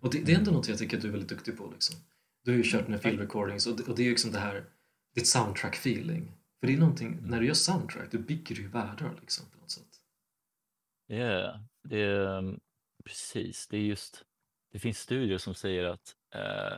Och 0.00 0.10
det, 0.12 0.20
det 0.20 0.32
är 0.32 0.36
ändå 0.38 0.50
Mm. 0.50 0.58
något 0.58 0.68
jag 0.68 0.78
tycker 0.78 0.96
att 0.96 1.02
du 1.02 1.08
är 1.08 1.12
väldigt 1.12 1.28
duktig 1.30 1.56
på. 1.58 1.70
Liksom. 1.70 1.96
Du 2.44 2.50
har 2.50 2.56
ju 2.58 2.62
kört 2.66 2.88
med 2.88 3.02
field 3.02 3.20
recordings 3.20 3.66
och 3.66 3.76
det, 3.76 3.82
och 3.82 3.96
det 3.96 4.02
är 4.02 4.04
ju 4.04 4.10
liksom 4.10 4.32
det 4.32 4.38
här, 4.38 4.64
ditt 5.14 5.26
soundtrack 5.28 5.74
feeling. 5.76 6.32
För 6.60 6.66
det 6.66 6.72
är 6.74 6.78
någonting, 6.78 7.12
Mm. 7.12 7.24
när 7.24 7.40
du 7.40 7.46
gör 7.46 7.54
soundtrack, 7.54 8.10
du 8.10 8.18
bygger 8.18 8.56
ju 8.56 8.68
världar 8.68 9.18
liksom 9.20 9.46
på 9.50 9.58
något 9.58 9.70
sätt. 9.70 10.00
Yeah, 11.08 11.60
det 11.82 12.00
är 12.02 12.38
mm, 12.38 12.60
precis. 13.04 13.68
Det 13.68 13.76
är 13.76 13.80
just, 13.82 14.24
det 14.72 14.78
finns 14.78 14.98
studier 14.98 15.38
som 15.38 15.54
säger 15.54 15.84
att 15.84 16.14
eh, 16.34 16.76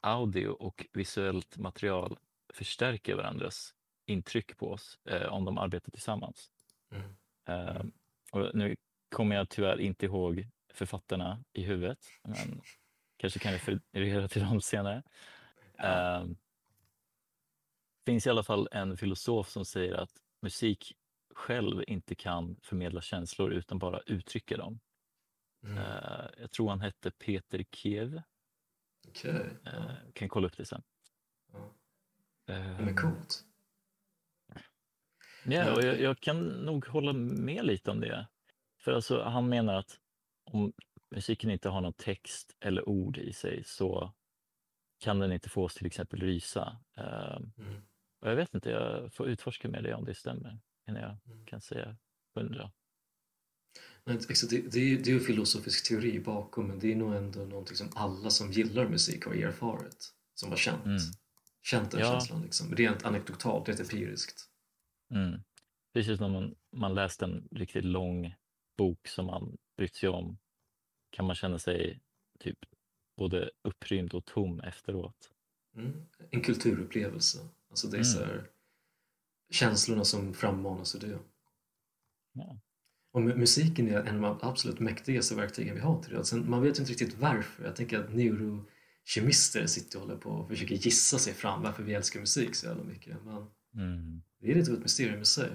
audio 0.00 0.48
och 0.48 0.86
visuellt 0.92 1.56
material 1.56 2.18
förstärker 2.54 3.14
varandras 3.14 3.74
intryck 4.06 4.56
på 4.56 4.70
oss 4.70 4.98
eh, 5.04 5.26
om 5.26 5.44
de 5.44 5.58
arbetar 5.58 5.90
tillsammans. 5.90 6.50
Mm. 6.90 7.92
Och 8.32 8.54
nu 8.54 8.76
kommer 9.08 9.36
jag 9.36 9.48
tyvärr 9.48 9.80
inte 9.80 10.06
ihåg 10.06 10.46
författarna 10.72 11.44
i 11.52 11.62
huvudet, 11.62 11.98
men 12.22 12.62
kanske 13.16 13.38
kan 13.38 13.52
referera 13.52 14.28
till 14.28 14.42
dem 14.42 14.60
senare. 14.60 15.02
Ja. 15.76 16.20
Eh, 16.20 16.26
finns 18.06 18.26
i 18.26 18.30
alla 18.30 18.42
fall 18.42 18.68
en 18.72 18.96
filosof 18.96 19.48
som 19.48 19.64
säger 19.64 19.94
att 19.94 20.22
musik 20.42 20.96
själv 21.34 21.84
inte 21.86 22.14
kan 22.14 22.56
förmedla 22.62 23.00
känslor 23.00 23.52
utan 23.52 23.78
bara 23.78 24.00
uttrycka 24.00 24.56
dem. 24.56 24.80
Mm. 25.64 25.78
Eh, 25.78 26.26
jag 26.38 26.50
tror 26.50 26.68
han 26.68 26.80
hette 26.80 27.10
Peter 27.10 27.64
Kiev. 27.72 28.22
Okej. 29.08 29.32
Uh, 29.66 29.92
kan 30.12 30.28
kolla 30.28 30.46
upp 30.46 30.56
det 30.56 30.64
sen. 30.64 30.82
Ja, 32.46 32.78
men 32.78 32.96
coolt. 32.96 33.44
Ja, 35.56 35.74
och 35.74 35.82
jag, 35.82 36.00
jag 36.00 36.20
kan 36.20 36.38
nog 36.48 36.86
hålla 36.86 37.12
med 37.12 37.64
lite 37.64 37.90
om 37.90 38.00
det. 38.00 38.26
För 38.78 38.92
alltså, 38.92 39.22
han 39.22 39.48
menar 39.48 39.74
att 39.74 39.98
om 40.44 40.72
musiken 41.10 41.50
inte 41.50 41.68
har 41.68 41.80
någon 41.80 41.92
text 41.92 42.56
eller 42.60 42.88
ord 42.88 43.18
i 43.18 43.32
sig 43.32 43.62
så 43.64 44.12
kan 45.00 45.18
den 45.18 45.32
inte 45.32 45.48
få 45.48 45.64
oss 45.64 45.74
till 45.74 45.86
exempel 45.86 46.20
rysa. 46.20 46.76
Eh, 46.96 47.36
Mm. 47.58 47.82
och 48.20 48.28
jag 48.30 48.36
vet 48.36 48.54
inte, 48.54 48.70
jag 48.70 49.14
får 49.14 49.28
utforska 49.28 49.68
med 49.68 49.84
det 49.84 49.94
om 49.94 50.04
det 50.04 50.14
stämmer 50.14 50.58
innan 50.88 51.02
jag 51.02 51.16
Mm. 51.26 51.46
kan 51.46 51.60
säga 51.60 51.96
hundra. 52.34 52.70
Men 54.04 54.16
exakt, 54.16 54.50
det, 54.50 54.72
det, 54.72 54.78
är, 54.92 54.98
det 54.98 55.10
är 55.10 55.14
en 55.14 55.20
filosofisk 55.20 55.88
teori 55.88 56.20
bakom 56.20 56.66
men 56.66 56.78
det 56.78 56.92
är 56.92 56.96
nog 56.96 57.14
ändå 57.14 57.40
någonting 57.40 57.76
som 57.76 57.88
alla 57.94 58.30
som 58.30 58.52
gillar 58.52 58.88
musik 58.88 59.24
har 59.26 59.34
erfarit. 59.34 60.14
Som 60.34 60.50
har 60.50 60.56
känt. 60.56 60.84
Mm. 60.84 60.98
Känt 61.62 61.90
den 61.90 62.00
Ja. 62.00 62.06
känslan 62.12 62.42
liksom. 62.42 62.74
Rent 62.76 63.04
anekdotalt, 63.04 63.68
rent 63.68 63.80
empiriskt. 63.80 64.49
Mm. 65.10 65.40
Precis 65.92 66.20
när 66.20 66.28
man, 66.28 66.54
man 66.76 66.94
läst 66.94 67.22
en 67.22 67.48
riktigt 67.50 67.84
lång 67.84 68.34
bok 68.78 69.08
som 69.08 69.26
man 69.26 69.56
brytt 69.76 69.94
sig 69.94 70.08
om 70.08 70.38
kan 71.10 71.26
man 71.26 71.36
känna 71.36 71.58
sig 71.58 72.00
typ 72.38 72.58
både 73.16 73.50
upprymd 73.62 74.14
och 74.14 74.24
tom 74.24 74.60
efteråt. 74.60 75.30
Mm. 75.76 76.06
En 76.30 76.40
kulturupplevelse. 76.40 77.48
Alltså 77.70 77.88
det 77.88 77.96
är 77.96 77.98
Mm. 77.98 78.04
så 78.04 78.18
här, 78.24 78.50
känslorna 79.50 80.04
som 80.04 80.34
frammanas 80.34 80.94
ur 80.94 81.00
det. 81.00 81.18
Ja. 82.32 82.60
Och 83.12 83.20
mu- 83.20 83.36
musiken 83.36 83.88
är 83.88 84.02
en 84.02 84.24
av 84.24 84.38
de 84.38 84.46
absolut 84.48 84.80
mäktigaste 84.80 85.34
verktygen 85.34 85.74
vi 85.74 85.80
har 85.80 86.02
till 86.02 86.12
det. 86.14 86.24
Sen, 86.24 86.50
man 86.50 86.62
vet 86.62 86.78
inte 86.78 86.90
riktigt 86.90 87.18
varför. 87.18 87.64
Jag 87.64 87.76
tänker 87.76 87.98
att 87.98 88.14
neurokemister 88.14 89.66
sitter 89.66 89.98
och 89.98 90.06
håller 90.06 90.20
på 90.20 90.30
och 90.30 90.48
försöker 90.48 90.74
gissa 90.74 91.18
sig 91.18 91.34
fram 91.34 91.62
varför 91.62 91.82
vi 91.82 91.94
älskar 91.94 92.20
musik 92.20 92.54
så 92.54 92.66
jävla 92.66 92.84
mycket. 92.84 93.24
Men 93.24 93.46
Mm. 93.74 94.22
det 94.38 94.50
är 94.50 94.54
lite 94.54 94.70
av 94.70 94.76
ett 94.76 94.82
mysterium 94.82 95.20
i 95.20 95.24
sig. 95.24 95.50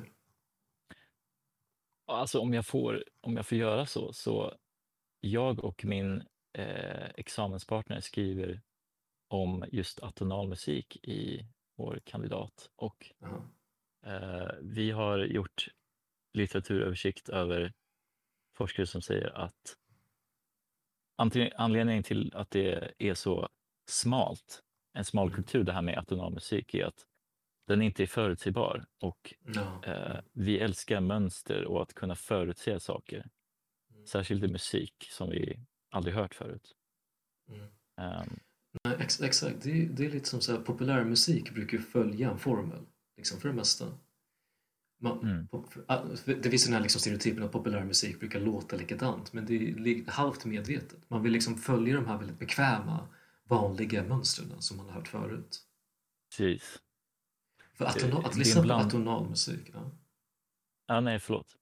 Alltså 2.07 2.39
om 2.39 2.53
jag, 2.53 2.65
får, 2.65 3.03
om 3.21 3.35
jag 3.35 3.45
får 3.47 3.57
göra 3.57 3.85
så, 3.85 4.13
så 4.13 4.57
jag 5.19 5.63
och 5.63 5.85
min 5.85 6.23
eh, 6.53 7.09
examenspartner 7.15 7.99
skriver 7.99 8.61
om 9.27 9.65
just 9.71 9.99
atonal 9.99 10.47
musik 10.47 10.97
i 11.03 11.45
vår 11.75 12.01
kandidat 12.03 12.69
och 12.75 13.13
eh, 14.05 14.49
vi 14.61 14.91
har 14.91 15.19
gjort 15.19 15.67
litteraturöversikt 16.33 17.29
över 17.29 17.73
forskare 18.57 18.87
som 18.87 19.01
säger 19.01 19.37
att 19.37 19.77
anledningen 21.55 22.03
till 22.03 22.31
att 22.35 22.51
det 22.51 22.93
är 22.97 23.13
så 23.13 23.49
smalt, 23.87 24.63
en 24.93 25.05
smal 25.05 25.27
Mm. 25.27 25.35
kultur 25.35 25.63
det 25.63 25.73
här 25.73 25.81
med 25.81 25.97
atonal 25.97 26.33
musik 26.33 26.73
är 26.73 26.85
att 26.85 27.05
den 27.67 27.81
inte 27.81 28.03
är 28.03 28.07
förutsägbar 28.07 28.85
och 29.01 29.33
Ja. 29.45 29.81
Eh, 29.83 30.19
vi 30.33 30.59
älskar 30.59 31.01
mönster 31.01 31.65
och 31.65 31.81
att 31.81 31.93
kunna 31.93 32.15
förutse 32.15 32.79
saker. 32.79 33.27
Mm. 33.93 34.05
Särskilt 34.07 34.43
i 34.43 34.47
musik 34.47 34.93
som 35.11 35.29
vi 35.29 35.59
aldrig 35.91 36.15
hört 36.15 36.35
förut. 36.35 36.71
Mm. 37.49 37.67
Ehm, 37.97 38.39
Nej, 38.83 38.95
ex 38.99 39.21
exakt. 39.21 39.61
Det 39.63 39.71
är, 39.71 39.85
det 39.85 40.05
är 40.05 40.11
lite 40.11 40.29
som 40.29 40.41
så 40.41 40.51
här, 40.51 40.59
populärmusik 40.59 41.51
brukar 41.53 41.77
följa 41.77 42.29
en 42.31 42.37
formel, 42.39 42.85
liksom 43.17 43.39
för 43.39 43.49
det 43.49 43.55
mesta. 43.55 43.97
Man, 45.01 45.19
Mm. 45.19 45.47
pop- 45.47 45.83
ah, 45.87 46.03
det 46.25 46.49
finns 46.49 46.65
den 46.65 46.73
här 46.73 46.81
liksom 46.81 47.01
stereotypen 47.01 47.43
att 47.43 47.51
populärmusik 47.51 48.19
brukar 48.19 48.39
låta 48.39 48.75
likadant, 48.75 49.33
men 49.33 49.45
det 49.45 49.55
är 49.55 50.11
halvt 50.11 50.45
medvetet. 50.45 51.09
Man 51.09 51.23
vill 51.23 51.31
liksom 51.31 51.57
följa 51.57 51.95
de 51.95 52.05
här 52.05 52.17
väldigt 52.17 52.39
bekväma, 52.39 53.07
vanliga 53.43 54.03
mönstren 54.03 54.61
som 54.61 54.77
man 54.77 54.85
har 54.85 54.93
hört 54.93 55.07
förut. 55.07 55.59
Precis. 56.29 56.79
För 57.75 57.85
det 57.85 58.01
är 58.07 58.25
att 58.27 58.35
lyssna 58.35 58.61
på 58.61 58.65
ibland- 58.65 58.87
atonal 58.87 59.29
musik, 59.29 59.69
ja. 59.73 59.91
Ja, 60.87 60.99
nej, 61.01 61.19
förlåt. 61.19 61.57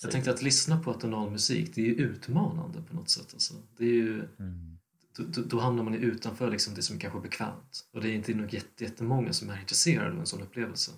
Jag 0.00 0.10
tänkte 0.10 0.30
att 0.30 0.42
lyssna 0.42 0.82
på 0.82 0.90
atonal 0.90 1.30
musik, 1.30 1.74
det 1.74 1.80
är 1.80 1.84
ju 1.86 1.94
utmanande 1.94 2.82
på 2.82 2.94
något 2.94 3.10
sätt. 3.10 3.32
Alltså. 3.32 3.54
Det 3.76 3.84
är 3.84 3.88
ju, 3.92 4.20
Mm. 4.38 4.78
då, 5.16 5.42
då, 5.42 5.60
hamnar 5.60 5.84
man 5.84 5.92
ju 5.92 5.98
utanför 5.98 6.50
liksom 6.50 6.74
det 6.74 6.82
som 6.82 6.96
är 6.96 7.00
kanske 7.00 7.20
bekvämt. 7.20 7.88
Och 7.92 8.00
det 8.00 8.08
är 8.10 8.12
inte 8.14 8.34
nog 8.34 8.54
jätte, 8.54 8.84
jättemånga 8.84 9.32
som 9.32 9.50
är 9.50 9.60
intresserade 9.60 10.10
av 10.12 10.18
en 10.18 10.26
sån 10.26 10.42
upplevelse. 10.42 10.92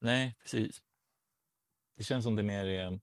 Nej, 0.00 0.36
precis. 0.42 0.82
Det 1.96 2.04
känns 2.04 2.24
som 2.24 2.36
det 2.36 2.42
mer 2.42 2.64
är... 2.64 3.00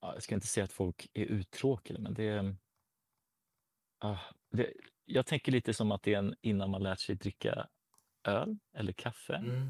Ja, 0.00 0.14
jag 0.14 0.22
ska 0.22 0.34
inte 0.34 0.46
säga 0.46 0.64
att 0.64 0.72
folk 0.72 1.10
är 1.12 1.24
uttråkade, 1.24 1.98
men 2.00 2.14
det 2.14 2.24
är... 2.24 2.56
Ah, 3.98 4.18
det, 4.50 4.72
jag 5.04 5.26
tänker 5.26 5.52
lite 5.52 5.74
som 5.74 5.92
att 5.92 6.02
det 6.02 6.14
är 6.14 6.18
en, 6.18 6.34
innan 6.40 6.70
man 6.70 6.82
lärt 6.82 7.00
sig 7.00 7.14
dricka 7.14 7.68
öl 8.24 8.58
eller 8.74 8.92
kaffe. 8.92 9.34
Mm. 9.34 9.68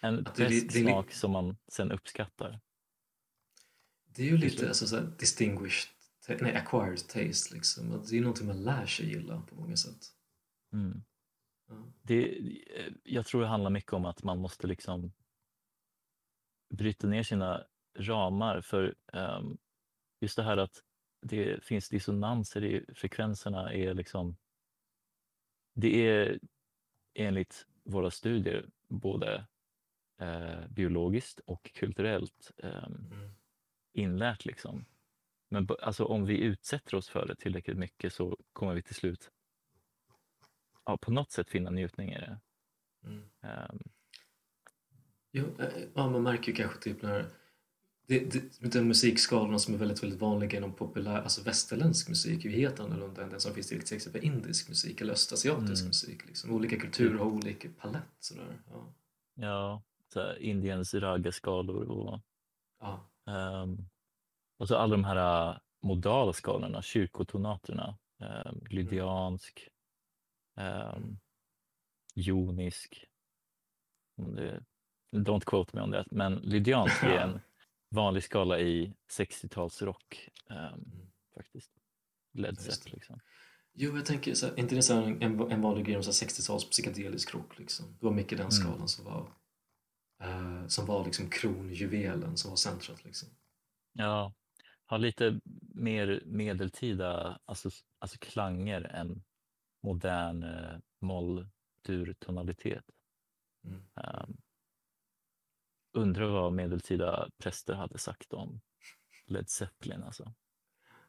En 0.00 0.26
smak 0.70 1.12
som 1.12 1.30
man 1.30 1.56
sen 1.68 1.92
uppskattar. 1.92 2.60
Det 4.04 4.22
är 4.22 4.26
ju 4.26 4.36
lite 4.36 4.68
alltså, 4.68 4.86
så 4.86 5.00
distinguished, 5.00 5.90
nej, 6.40 6.56
acquired 6.56 6.98
taste 6.98 7.54
liksom. 7.54 8.04
Det 8.10 8.16
är 8.16 8.20
någonting 8.20 8.46
man 8.46 8.62
lär 8.62 8.86
sig 8.86 9.06
gilla 9.06 9.40
på 9.40 9.54
många 9.54 9.76
sätt. 9.76 10.00
Mm. 10.72 11.04
Ja. 11.68 11.92
Det, 12.02 12.40
jag 13.02 13.26
tror 13.26 13.40
det 13.40 13.46
handlar 13.46 13.70
mycket 13.70 13.92
om 13.92 14.04
att 14.04 14.22
man 14.22 14.38
måste 14.38 14.66
liksom 14.66 15.12
bryta 16.74 17.06
ner 17.06 17.22
sina 17.22 17.64
ramar 17.98 18.60
för 18.60 18.94
ehm, 19.12 19.58
just 20.20 20.36
det 20.36 20.42
här 20.42 20.56
att 20.56 20.82
det 21.22 21.64
finns 21.64 21.88
dissonanser 21.88 22.64
i 22.64 22.84
frekvenserna 22.94 23.72
är 23.72 23.94
liksom 23.94 24.36
det 25.74 26.08
är 26.08 26.40
enligt 27.14 27.66
våra 27.84 28.10
studier 28.10 28.70
både 28.88 29.46
eh, 30.20 30.66
biologiskt 30.68 31.40
och 31.40 31.72
kulturellt 31.74 32.52
ehm, 32.58 33.12
Mm. 33.12 33.30
inlärt 33.92 34.44
liksom. 34.44 34.84
Men 35.48 35.68
alltså, 35.82 36.04
om 36.04 36.26
vi 36.26 36.38
utsätter 36.40 36.94
oss 36.96 37.08
för 37.08 37.26
det 37.26 37.36
tillräckligt 37.36 37.78
mycket 37.78 38.12
så 38.14 38.36
kommer 38.52 38.74
vi 38.74 38.82
till 38.82 38.94
slut 38.94 39.30
ja, 40.84 40.96
på 40.98 41.10
något 41.12 41.30
sätt 41.32 41.50
finna 41.50 41.70
njutning 41.70 42.12
i 42.12 42.18
det. 42.18 42.40
Mm. 43.04 43.30
Ehm, 43.40 43.78
Jo, 45.32 45.56
eh, 45.58 45.84
ja, 45.94 46.10
man 46.10 46.22
märker 46.22 46.48
ju 46.48 46.54
kanske 46.54 46.78
typ 46.80 47.02
när 47.02 47.30
det, 48.06 48.18
det, 48.32 48.72
de 48.72 48.80
musikskalorna 48.88 49.58
som 49.58 49.74
är 49.74 49.78
väldigt, 49.78 50.02
väldigt 50.02 50.20
vanliga 50.20 50.56
inom 50.58 50.72
populär, 50.72 51.22
alltså 51.22 51.42
västerländsk 51.42 52.08
musik 52.08 52.44
är 52.44 52.48
ju 52.50 52.56
helt 52.56 52.80
annorlunda 52.80 53.22
än 53.22 53.30
den 53.30 53.40
som 53.40 53.54
finns 53.54 53.72
i 53.72 53.80
till 53.80 53.96
exempel 53.96 54.24
indisk 54.24 54.68
musik 54.68 55.00
eller 55.00 55.12
östasiatisk 55.12 55.80
Mm. 55.82 55.88
musik. 55.88 56.26
Liksom. 56.26 56.50
Olika 56.52 56.76
kulturer 56.80 57.18
har 57.18 57.26
olika 57.26 57.68
palett. 57.78 58.02
Sådär. 58.20 58.58
Ja. 58.70 58.92
ja, 59.34 59.82
så 60.12 60.20
här, 60.20 60.38
Indiens 60.38 60.94
ragaskalor 60.94 61.88
och, 61.90 62.20
Ja. 62.80 63.08
ehm, 63.26 63.88
och 64.58 64.68
så 64.68 64.76
alla 64.76 64.96
de 64.96 65.04
här 65.04 65.48
äh, 65.50 65.56
modala 65.82 66.32
skalorna, 66.32 66.82
kyrkotonaterna, 66.82 67.98
um, 68.46 68.60
lydiansk, 68.70 69.68
um, 70.56 71.18
jonisk. 72.14 73.04
det- 74.16 74.64
Don't 75.16 75.44
quote 75.44 75.76
me 75.76 75.82
on 75.82 75.92
that, 75.92 76.10
men 76.10 76.34
lydiansk 76.34 77.02
är 77.02 77.08
en 77.18 77.40
vanlig 77.92 78.22
skala 78.24 78.60
i 78.60 78.94
60-talsrock 79.18 80.28
um, 80.50 80.56
Mm. 80.56 81.10
faktiskt. 81.34 81.72
Led. 82.34 82.60
Zepp 82.60 82.92
liksom. 82.92 83.20
Jo, 83.74 83.96
jag 83.96 84.06
tänker, 84.06 84.34
så 84.34 84.46
här, 84.46 84.58
inte 84.58 84.74
det 84.74 84.82
så 84.82 84.94
här 84.94 85.02
en, 85.02 85.40
en 85.50 85.60
vanlig 85.62 85.84
grej 85.86 85.96
om 85.96 86.02
så 86.02 86.24
här 86.24 86.28
60-tals 86.30 86.70
psykedelisk 86.70 87.34
rock 87.34 87.58
liksom. 87.58 87.96
Det 88.00 88.04
var 88.06 88.12
mycket 88.12 88.38
den 88.38 88.46
Mm. 88.46 88.50
skalan 88.50 88.88
som 88.88 89.04
var 89.04 89.32
eh, 90.22 90.66
som 90.66 90.86
var 90.86 91.04
liksom 91.04 91.30
kronjuvelen 91.30 92.36
som 92.36 92.50
var 92.50 92.56
centrat 92.56 93.04
liksom. 93.04 93.28
Ja, 93.92 94.32
har 94.86 94.98
lite 94.98 95.40
mer 95.74 96.22
medeltida 96.26 97.38
alltså, 97.44 97.70
alltså 97.98 98.18
klanger 98.20 98.82
än 98.82 99.22
modern 99.82 100.42
eh, 100.42 100.78
moll-dur-tonalitet. 101.00 102.84
Mm. 103.64 103.76
Um, 103.94 104.36
undrar 105.92 106.26
vad 106.28 106.52
medeltida 106.52 107.28
präster 107.38 107.74
hade 107.74 107.98
sagt 107.98 108.32
om 108.32 108.60
Led 109.26 109.50
Zeppelin 109.50 110.02
alltså. 110.02 110.34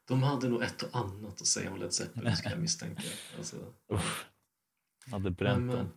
De 0.06 0.24
hade 0.24 0.50
nog 0.50 0.64
ett 0.64 0.82
och 0.84 0.96
annat 1.00 1.42
att 1.42 1.48
säga 1.48 1.72
om 1.72 1.80
Led 1.80 1.94
Zeppelin 1.94 2.36
skulle 2.36 2.54
jag 2.56 2.62
misstänka. 2.62 3.02
Alltså, 3.38 3.74
Uff, 3.92 4.26
hade 5.12 5.32
bränt 5.32 5.66
men, 5.66 5.76
dem. 5.76 5.90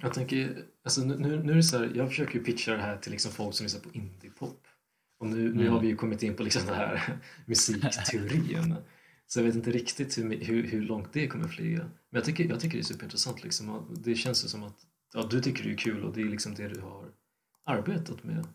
jag 0.00 0.14
tänker, 0.14 0.64
alltså 0.84 1.00
nu, 1.04 1.18
nu 1.18 1.42
nu 1.42 1.52
är 1.52 1.56
det 1.56 1.62
så 1.62 1.78
här, 1.78 1.92
jag 1.94 2.08
försöker 2.08 2.34
ju 2.38 2.44
pitcha 2.44 2.72
det 2.72 2.82
här 2.82 2.96
till 2.98 3.12
liksom 3.12 3.32
folk 3.32 3.54
som 3.54 3.64
lyssnar 3.64 3.80
på 3.80 3.90
indiepop. 3.92 4.66
Och 5.18 5.26
nu, 5.26 5.36
nu 5.54 5.60
Mm. 5.60 5.72
har 5.72 5.80
vi 5.80 5.88
ju 5.88 5.96
kommit 5.96 6.22
in 6.22 6.36
på 6.36 6.42
liksom 6.42 6.66
den 6.66 6.74
här 6.74 7.18
musikteorin. 7.46 8.76
Så 9.26 9.38
jag 9.38 9.44
vet 9.44 9.54
inte 9.54 9.70
riktigt 9.70 10.18
hur, 10.18 10.44
hur, 10.44 10.66
hur 10.66 10.82
långt 10.82 11.12
det 11.12 11.28
kommer 11.28 11.48
flyga. 11.48 11.78
Men 11.78 11.90
jag 12.10 12.24
tycker, 12.24 12.44
jag 12.44 12.60
tycker 12.60 12.76
det 12.76 12.80
är 12.82 12.84
superintressant. 12.84 13.42
Liksom. 13.44 13.96
Det 14.04 14.14
känns 14.14 14.44
ju 14.44 14.48
som 14.48 14.62
att 14.62 14.86
ja, 15.14 15.26
du 15.30 15.40
tycker 15.40 15.64
det 15.64 15.72
är 15.72 15.76
kul 15.76 16.04
och 16.04 16.14
det 16.14 16.20
är 16.20 16.24
liksom 16.28 16.54
det 16.54 16.68
du 16.68 16.80
har 16.80 17.12
arbetat 17.70 18.24
med. 18.24 18.46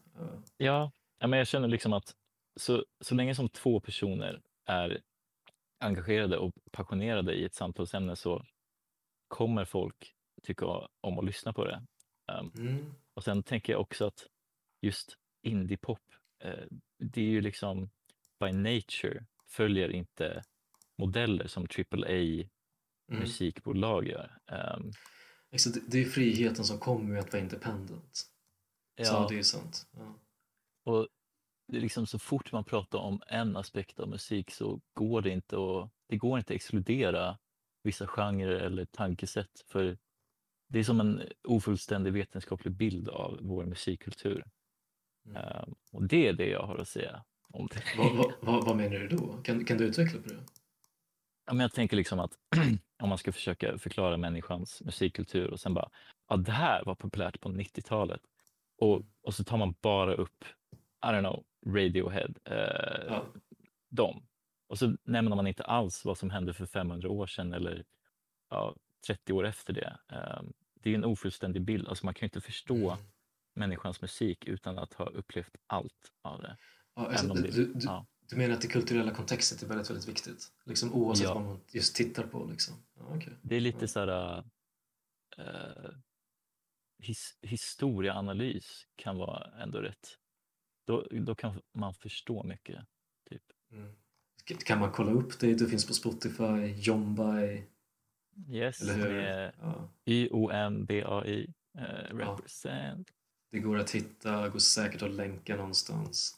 Ja. 0.57 0.91
Ja, 1.19 1.27
men 1.27 1.39
jag 1.39 1.47
känner 1.47 1.67
liksom 1.67 1.93
att 1.93 2.15
så, 2.59 2.85
så 3.01 3.15
länge 3.15 3.35
som 3.35 3.49
två 3.49 3.79
personer 3.79 4.41
är 4.65 5.01
engagerade 5.79 6.37
och 6.37 6.53
passionerade 6.71 7.33
i 7.33 7.45
ett 7.45 7.55
samtalsämne 7.55 8.15
så 8.15 8.45
kommer 9.27 9.65
folk 9.65 10.13
tycka 10.43 10.65
om 11.01 11.19
att 11.19 11.25
lyssna 11.25 11.53
på 11.53 11.65
det. 11.65 11.85
Um, 12.39 12.51
Mm. 12.67 12.93
och 13.13 13.23
sen 13.23 13.43
tänker 13.43 13.73
jag 13.73 13.81
också 13.81 14.05
att 14.05 14.27
just 14.81 15.17
indiepop, 15.41 15.99
eh, 16.43 16.65
det 16.99 17.21
är 17.21 17.25
ju 17.25 17.41
liksom 17.41 17.89
by 18.39 18.51
nature 18.51 19.25
följer 19.47 19.89
inte 19.89 20.43
modeller 20.97 21.47
som 21.47 21.67
AAA 21.67 22.09
Mm. 23.11 23.19
musikbolag 23.21 24.07
gör. 24.07 24.37
Um, 24.51 24.91
Exakt, 25.51 25.75
det- 25.75 25.81
det 25.91 26.01
är 26.01 26.05
friheten 26.05 26.63
som 26.65 26.79
kommer 26.79 27.03
med 27.03 27.19
att 27.19 27.33
vara 27.33 27.41
independent. 27.43 28.23
Så 28.97 29.03
ja, 29.03 29.27
det 29.29 29.39
är 29.39 29.43
sant. 29.43 29.87
Ja. 29.91 30.15
och 30.83 31.07
det 31.67 31.77
är 31.77 31.81
liksom 31.81 32.07
så 32.07 32.19
fort 32.19 32.51
man 32.51 32.63
pratar 32.63 32.99
om 32.99 33.21
en 33.27 33.57
aspekt 33.57 33.99
av 33.99 34.09
musik 34.09 34.51
så 34.51 34.81
går 34.93 35.21
det 35.21 35.29
inte 35.29 35.55
att, 35.55 35.91
det 36.07 36.17
går 36.17 36.37
inte 36.37 36.53
att 36.53 36.55
exkludera 36.55 37.37
vissa 37.83 38.07
genrer 38.07 38.55
eller 38.55 38.85
tankesätt 38.85 39.65
för 39.67 39.97
det 40.67 40.79
är 40.79 40.83
som 40.83 40.99
en 40.99 41.21
ofullständig 41.43 42.13
vetenskaplig 42.13 42.73
bild 42.73 43.09
av 43.09 43.39
vår 43.41 43.65
musikkultur. 43.65 44.45
Mm. 45.25 45.41
Um, 45.41 45.75
och 45.91 46.03
det 46.03 46.27
är 46.27 46.33
det 46.33 46.49
jag 46.49 46.63
har 46.63 46.77
att 46.77 46.87
säga 46.87 47.23
om 47.49 47.67
det. 47.71 47.83
Vad, 47.97 48.15
vad, 48.15 48.33
vad, 48.41 48.65
vad 48.65 48.77
menar 48.77 48.99
du 48.99 49.07
då? 49.07 49.37
Kan, 49.43 49.65
kan 49.65 49.77
du 49.77 49.85
utveckla 49.85 50.21
på 50.21 50.29
det? 50.29 50.43
Ja, 51.45 51.53
men 51.53 51.59
jag 51.59 51.73
tänker 51.73 51.97
liksom 51.97 52.19
att 52.19 52.31
om 53.03 53.09
man 53.09 53.17
ska 53.17 53.31
försöka 53.31 53.77
förklara 53.77 54.17
människans 54.17 54.81
musikkultur 54.81 55.51
och 55.51 55.59
sen 55.59 55.73
bara, 55.73 55.89
ja 56.29 56.37
det 56.37 56.51
här 56.51 56.83
var 56.85 56.95
populärt 56.95 57.41
på 57.41 57.49
90-talet. 57.49 58.21
Och, 58.77 59.01
och 59.21 59.33
så 59.33 59.43
tar 59.43 59.57
man 59.57 59.75
bara 59.81 60.13
upp, 60.13 60.45
I 61.05 61.07
don't 61.07 61.19
know, 61.19 61.45
Radiohead, 61.75 62.33
eh, 62.45 63.05
Ja. 63.07 63.25
dem. 63.89 64.27
Och 64.67 64.79
så 64.79 64.97
nämner 65.03 65.35
man 65.35 65.47
inte 65.47 65.63
alls 65.63 66.05
vad 66.05 66.17
som 66.17 66.29
hände 66.29 66.53
för 66.53 66.65
500 66.65 67.09
år 67.09 67.27
sedan 67.27 67.53
eller 67.53 67.85
ja, 68.49 68.75
30 69.07 69.33
år 69.33 69.45
efter 69.45 69.73
det. 69.73 69.97
Eh, 70.11 70.41
det 70.73 70.89
är 70.91 70.95
en 70.95 71.05
ofullständig 71.05 71.61
bild, 71.61 71.87
alltså 71.87 72.05
man 72.05 72.13
kan 72.13 72.25
ju 72.25 72.27
inte 72.27 72.41
förstå 72.41 72.91
Mm. 72.91 73.05
människans 73.55 74.01
musik 74.01 74.45
utan 74.45 74.79
att 74.79 74.93
ha 74.93 75.05
upplevt 75.05 75.55
allt 75.67 76.11
av 76.21 76.41
det. 76.41 76.57
Ja, 76.95 77.07
alltså, 77.07 77.27
det- 77.33 77.41
du, 77.51 77.73
du, 77.73 77.79
ja. 77.85 78.05
du 78.29 78.35
menar 78.35 78.53
att 78.55 78.61
det 78.61 78.67
kulturella 78.67 79.11
kontextet 79.11 79.63
är 79.63 79.67
väldigt, 79.67 79.89
väldigt 79.89 80.07
viktigt? 80.07 80.47
Liksom 80.65 80.93
oavsett 80.93 81.23
Ja. 81.27 81.33
vad 81.33 81.43
man 81.43 81.59
just 81.71 81.95
tittar 81.95 82.23
på 82.27 82.45
liksom? 82.45 82.75
Okej. 82.99 83.33
Det 83.41 83.55
är 83.55 83.59
lite 83.61 83.77
Ja. 83.83 83.87
så 83.87 83.99
här... 83.99 84.43
eh, 85.37 85.91
his, 86.97 87.37
historieanalys 87.41 88.87
kan 88.95 89.17
vara 89.17 89.61
ändå 89.61 89.79
rätt. 89.79 90.17
Då, 90.87 91.07
då 91.11 91.35
kan 91.35 91.61
man 91.73 91.93
förstå 91.93 92.43
mycket. 92.43 92.79
Typ. 93.29 93.43
Mm. 93.71 93.95
Kan 94.65 94.79
man 94.79 94.91
kolla 94.91 95.11
upp 95.11 95.39
det? 95.39 95.53
Det 95.53 95.67
finns 95.67 95.87
på 95.87 95.93
Spotify, 95.93 96.73
Jombai, 96.77 97.63
Yes, 98.49 98.81
eller 98.81 98.93
hur? 98.93 99.13
med 99.13 99.51
Ja. 99.61 99.89
Y-O-M-B-A-I. 100.05 101.53
Eh, 101.77 102.15
represent. 102.15 103.07
Det 103.51 103.59
går 103.59 103.77
att 103.77 103.91
hitta, 103.91 104.49
går 104.49 104.59
säkert 104.59 105.01
att 105.01 105.11
länka 105.11 105.55
någonstans. 105.55 106.35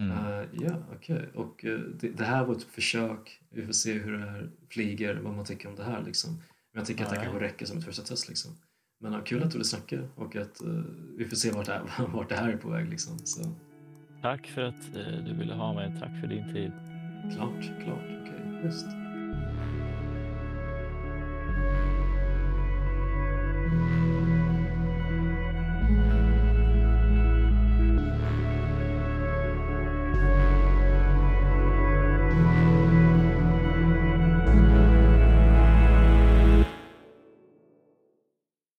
Mm. 0.00 0.18
Uh, 0.18 0.46
ja, 0.52 0.82
okej. 0.96 1.16
Okay. 1.16 1.30
Och 1.34 1.64
uh, 1.64 1.80
det, 1.80 2.08
det, 2.08 2.24
här 2.24 2.44
var 2.44 2.54
ett 2.54 2.62
försök. 2.62 3.40
Vi 3.50 3.66
får 3.66 3.72
se 3.72 3.92
hur 3.92 4.12
det 4.12 4.30
här 4.30 4.50
flyger, 4.68 5.14
vad 5.14 5.34
man 5.34 5.44
tycker 5.44 5.68
om 5.68 5.76
det 5.76 5.84
här 5.84 6.02
liksom. 6.02 6.30
Men 6.72 6.80
jag 6.80 6.86
tycker 6.86 7.04
att 7.04 7.10
det 7.10 7.16
kanske 7.16 7.40
räcker 7.40 7.66
som 7.66 7.78
ett 7.78 7.84
första 7.84 8.02
test 8.02 8.28
liksom. 8.28 8.56
Men 8.98 9.14
uh, 9.14 9.22
kul 9.24 9.42
att 9.42 9.50
du 9.50 9.58
vill 9.58 9.66
snacka 9.66 9.96
och 10.14 10.36
att 10.36 10.60
vi 11.16 11.24
får 11.24 11.36
se 11.36 11.50
vart 11.50 11.66
det, 11.66 11.72
här, 11.72 12.06
vart 12.12 12.28
det 12.28 12.34
här 12.34 12.48
är 12.48 12.56
på 12.56 12.68
väg 12.68 12.88
liksom. 12.88 13.18
Så. 13.18 13.42
Tack 14.22 14.46
för 14.46 14.62
att 14.62 14.92
du 15.26 15.34
ville 15.34 15.54
ha 15.54 15.74
mig. 15.74 15.94
Tack 16.00 16.20
för 16.20 16.26
din 16.26 16.54
tid. 16.54 16.72
Klart, 17.34 17.84
klart. 17.84 18.04
Okej, 18.04 18.46
okay. 18.46 18.64
just. 18.64 18.86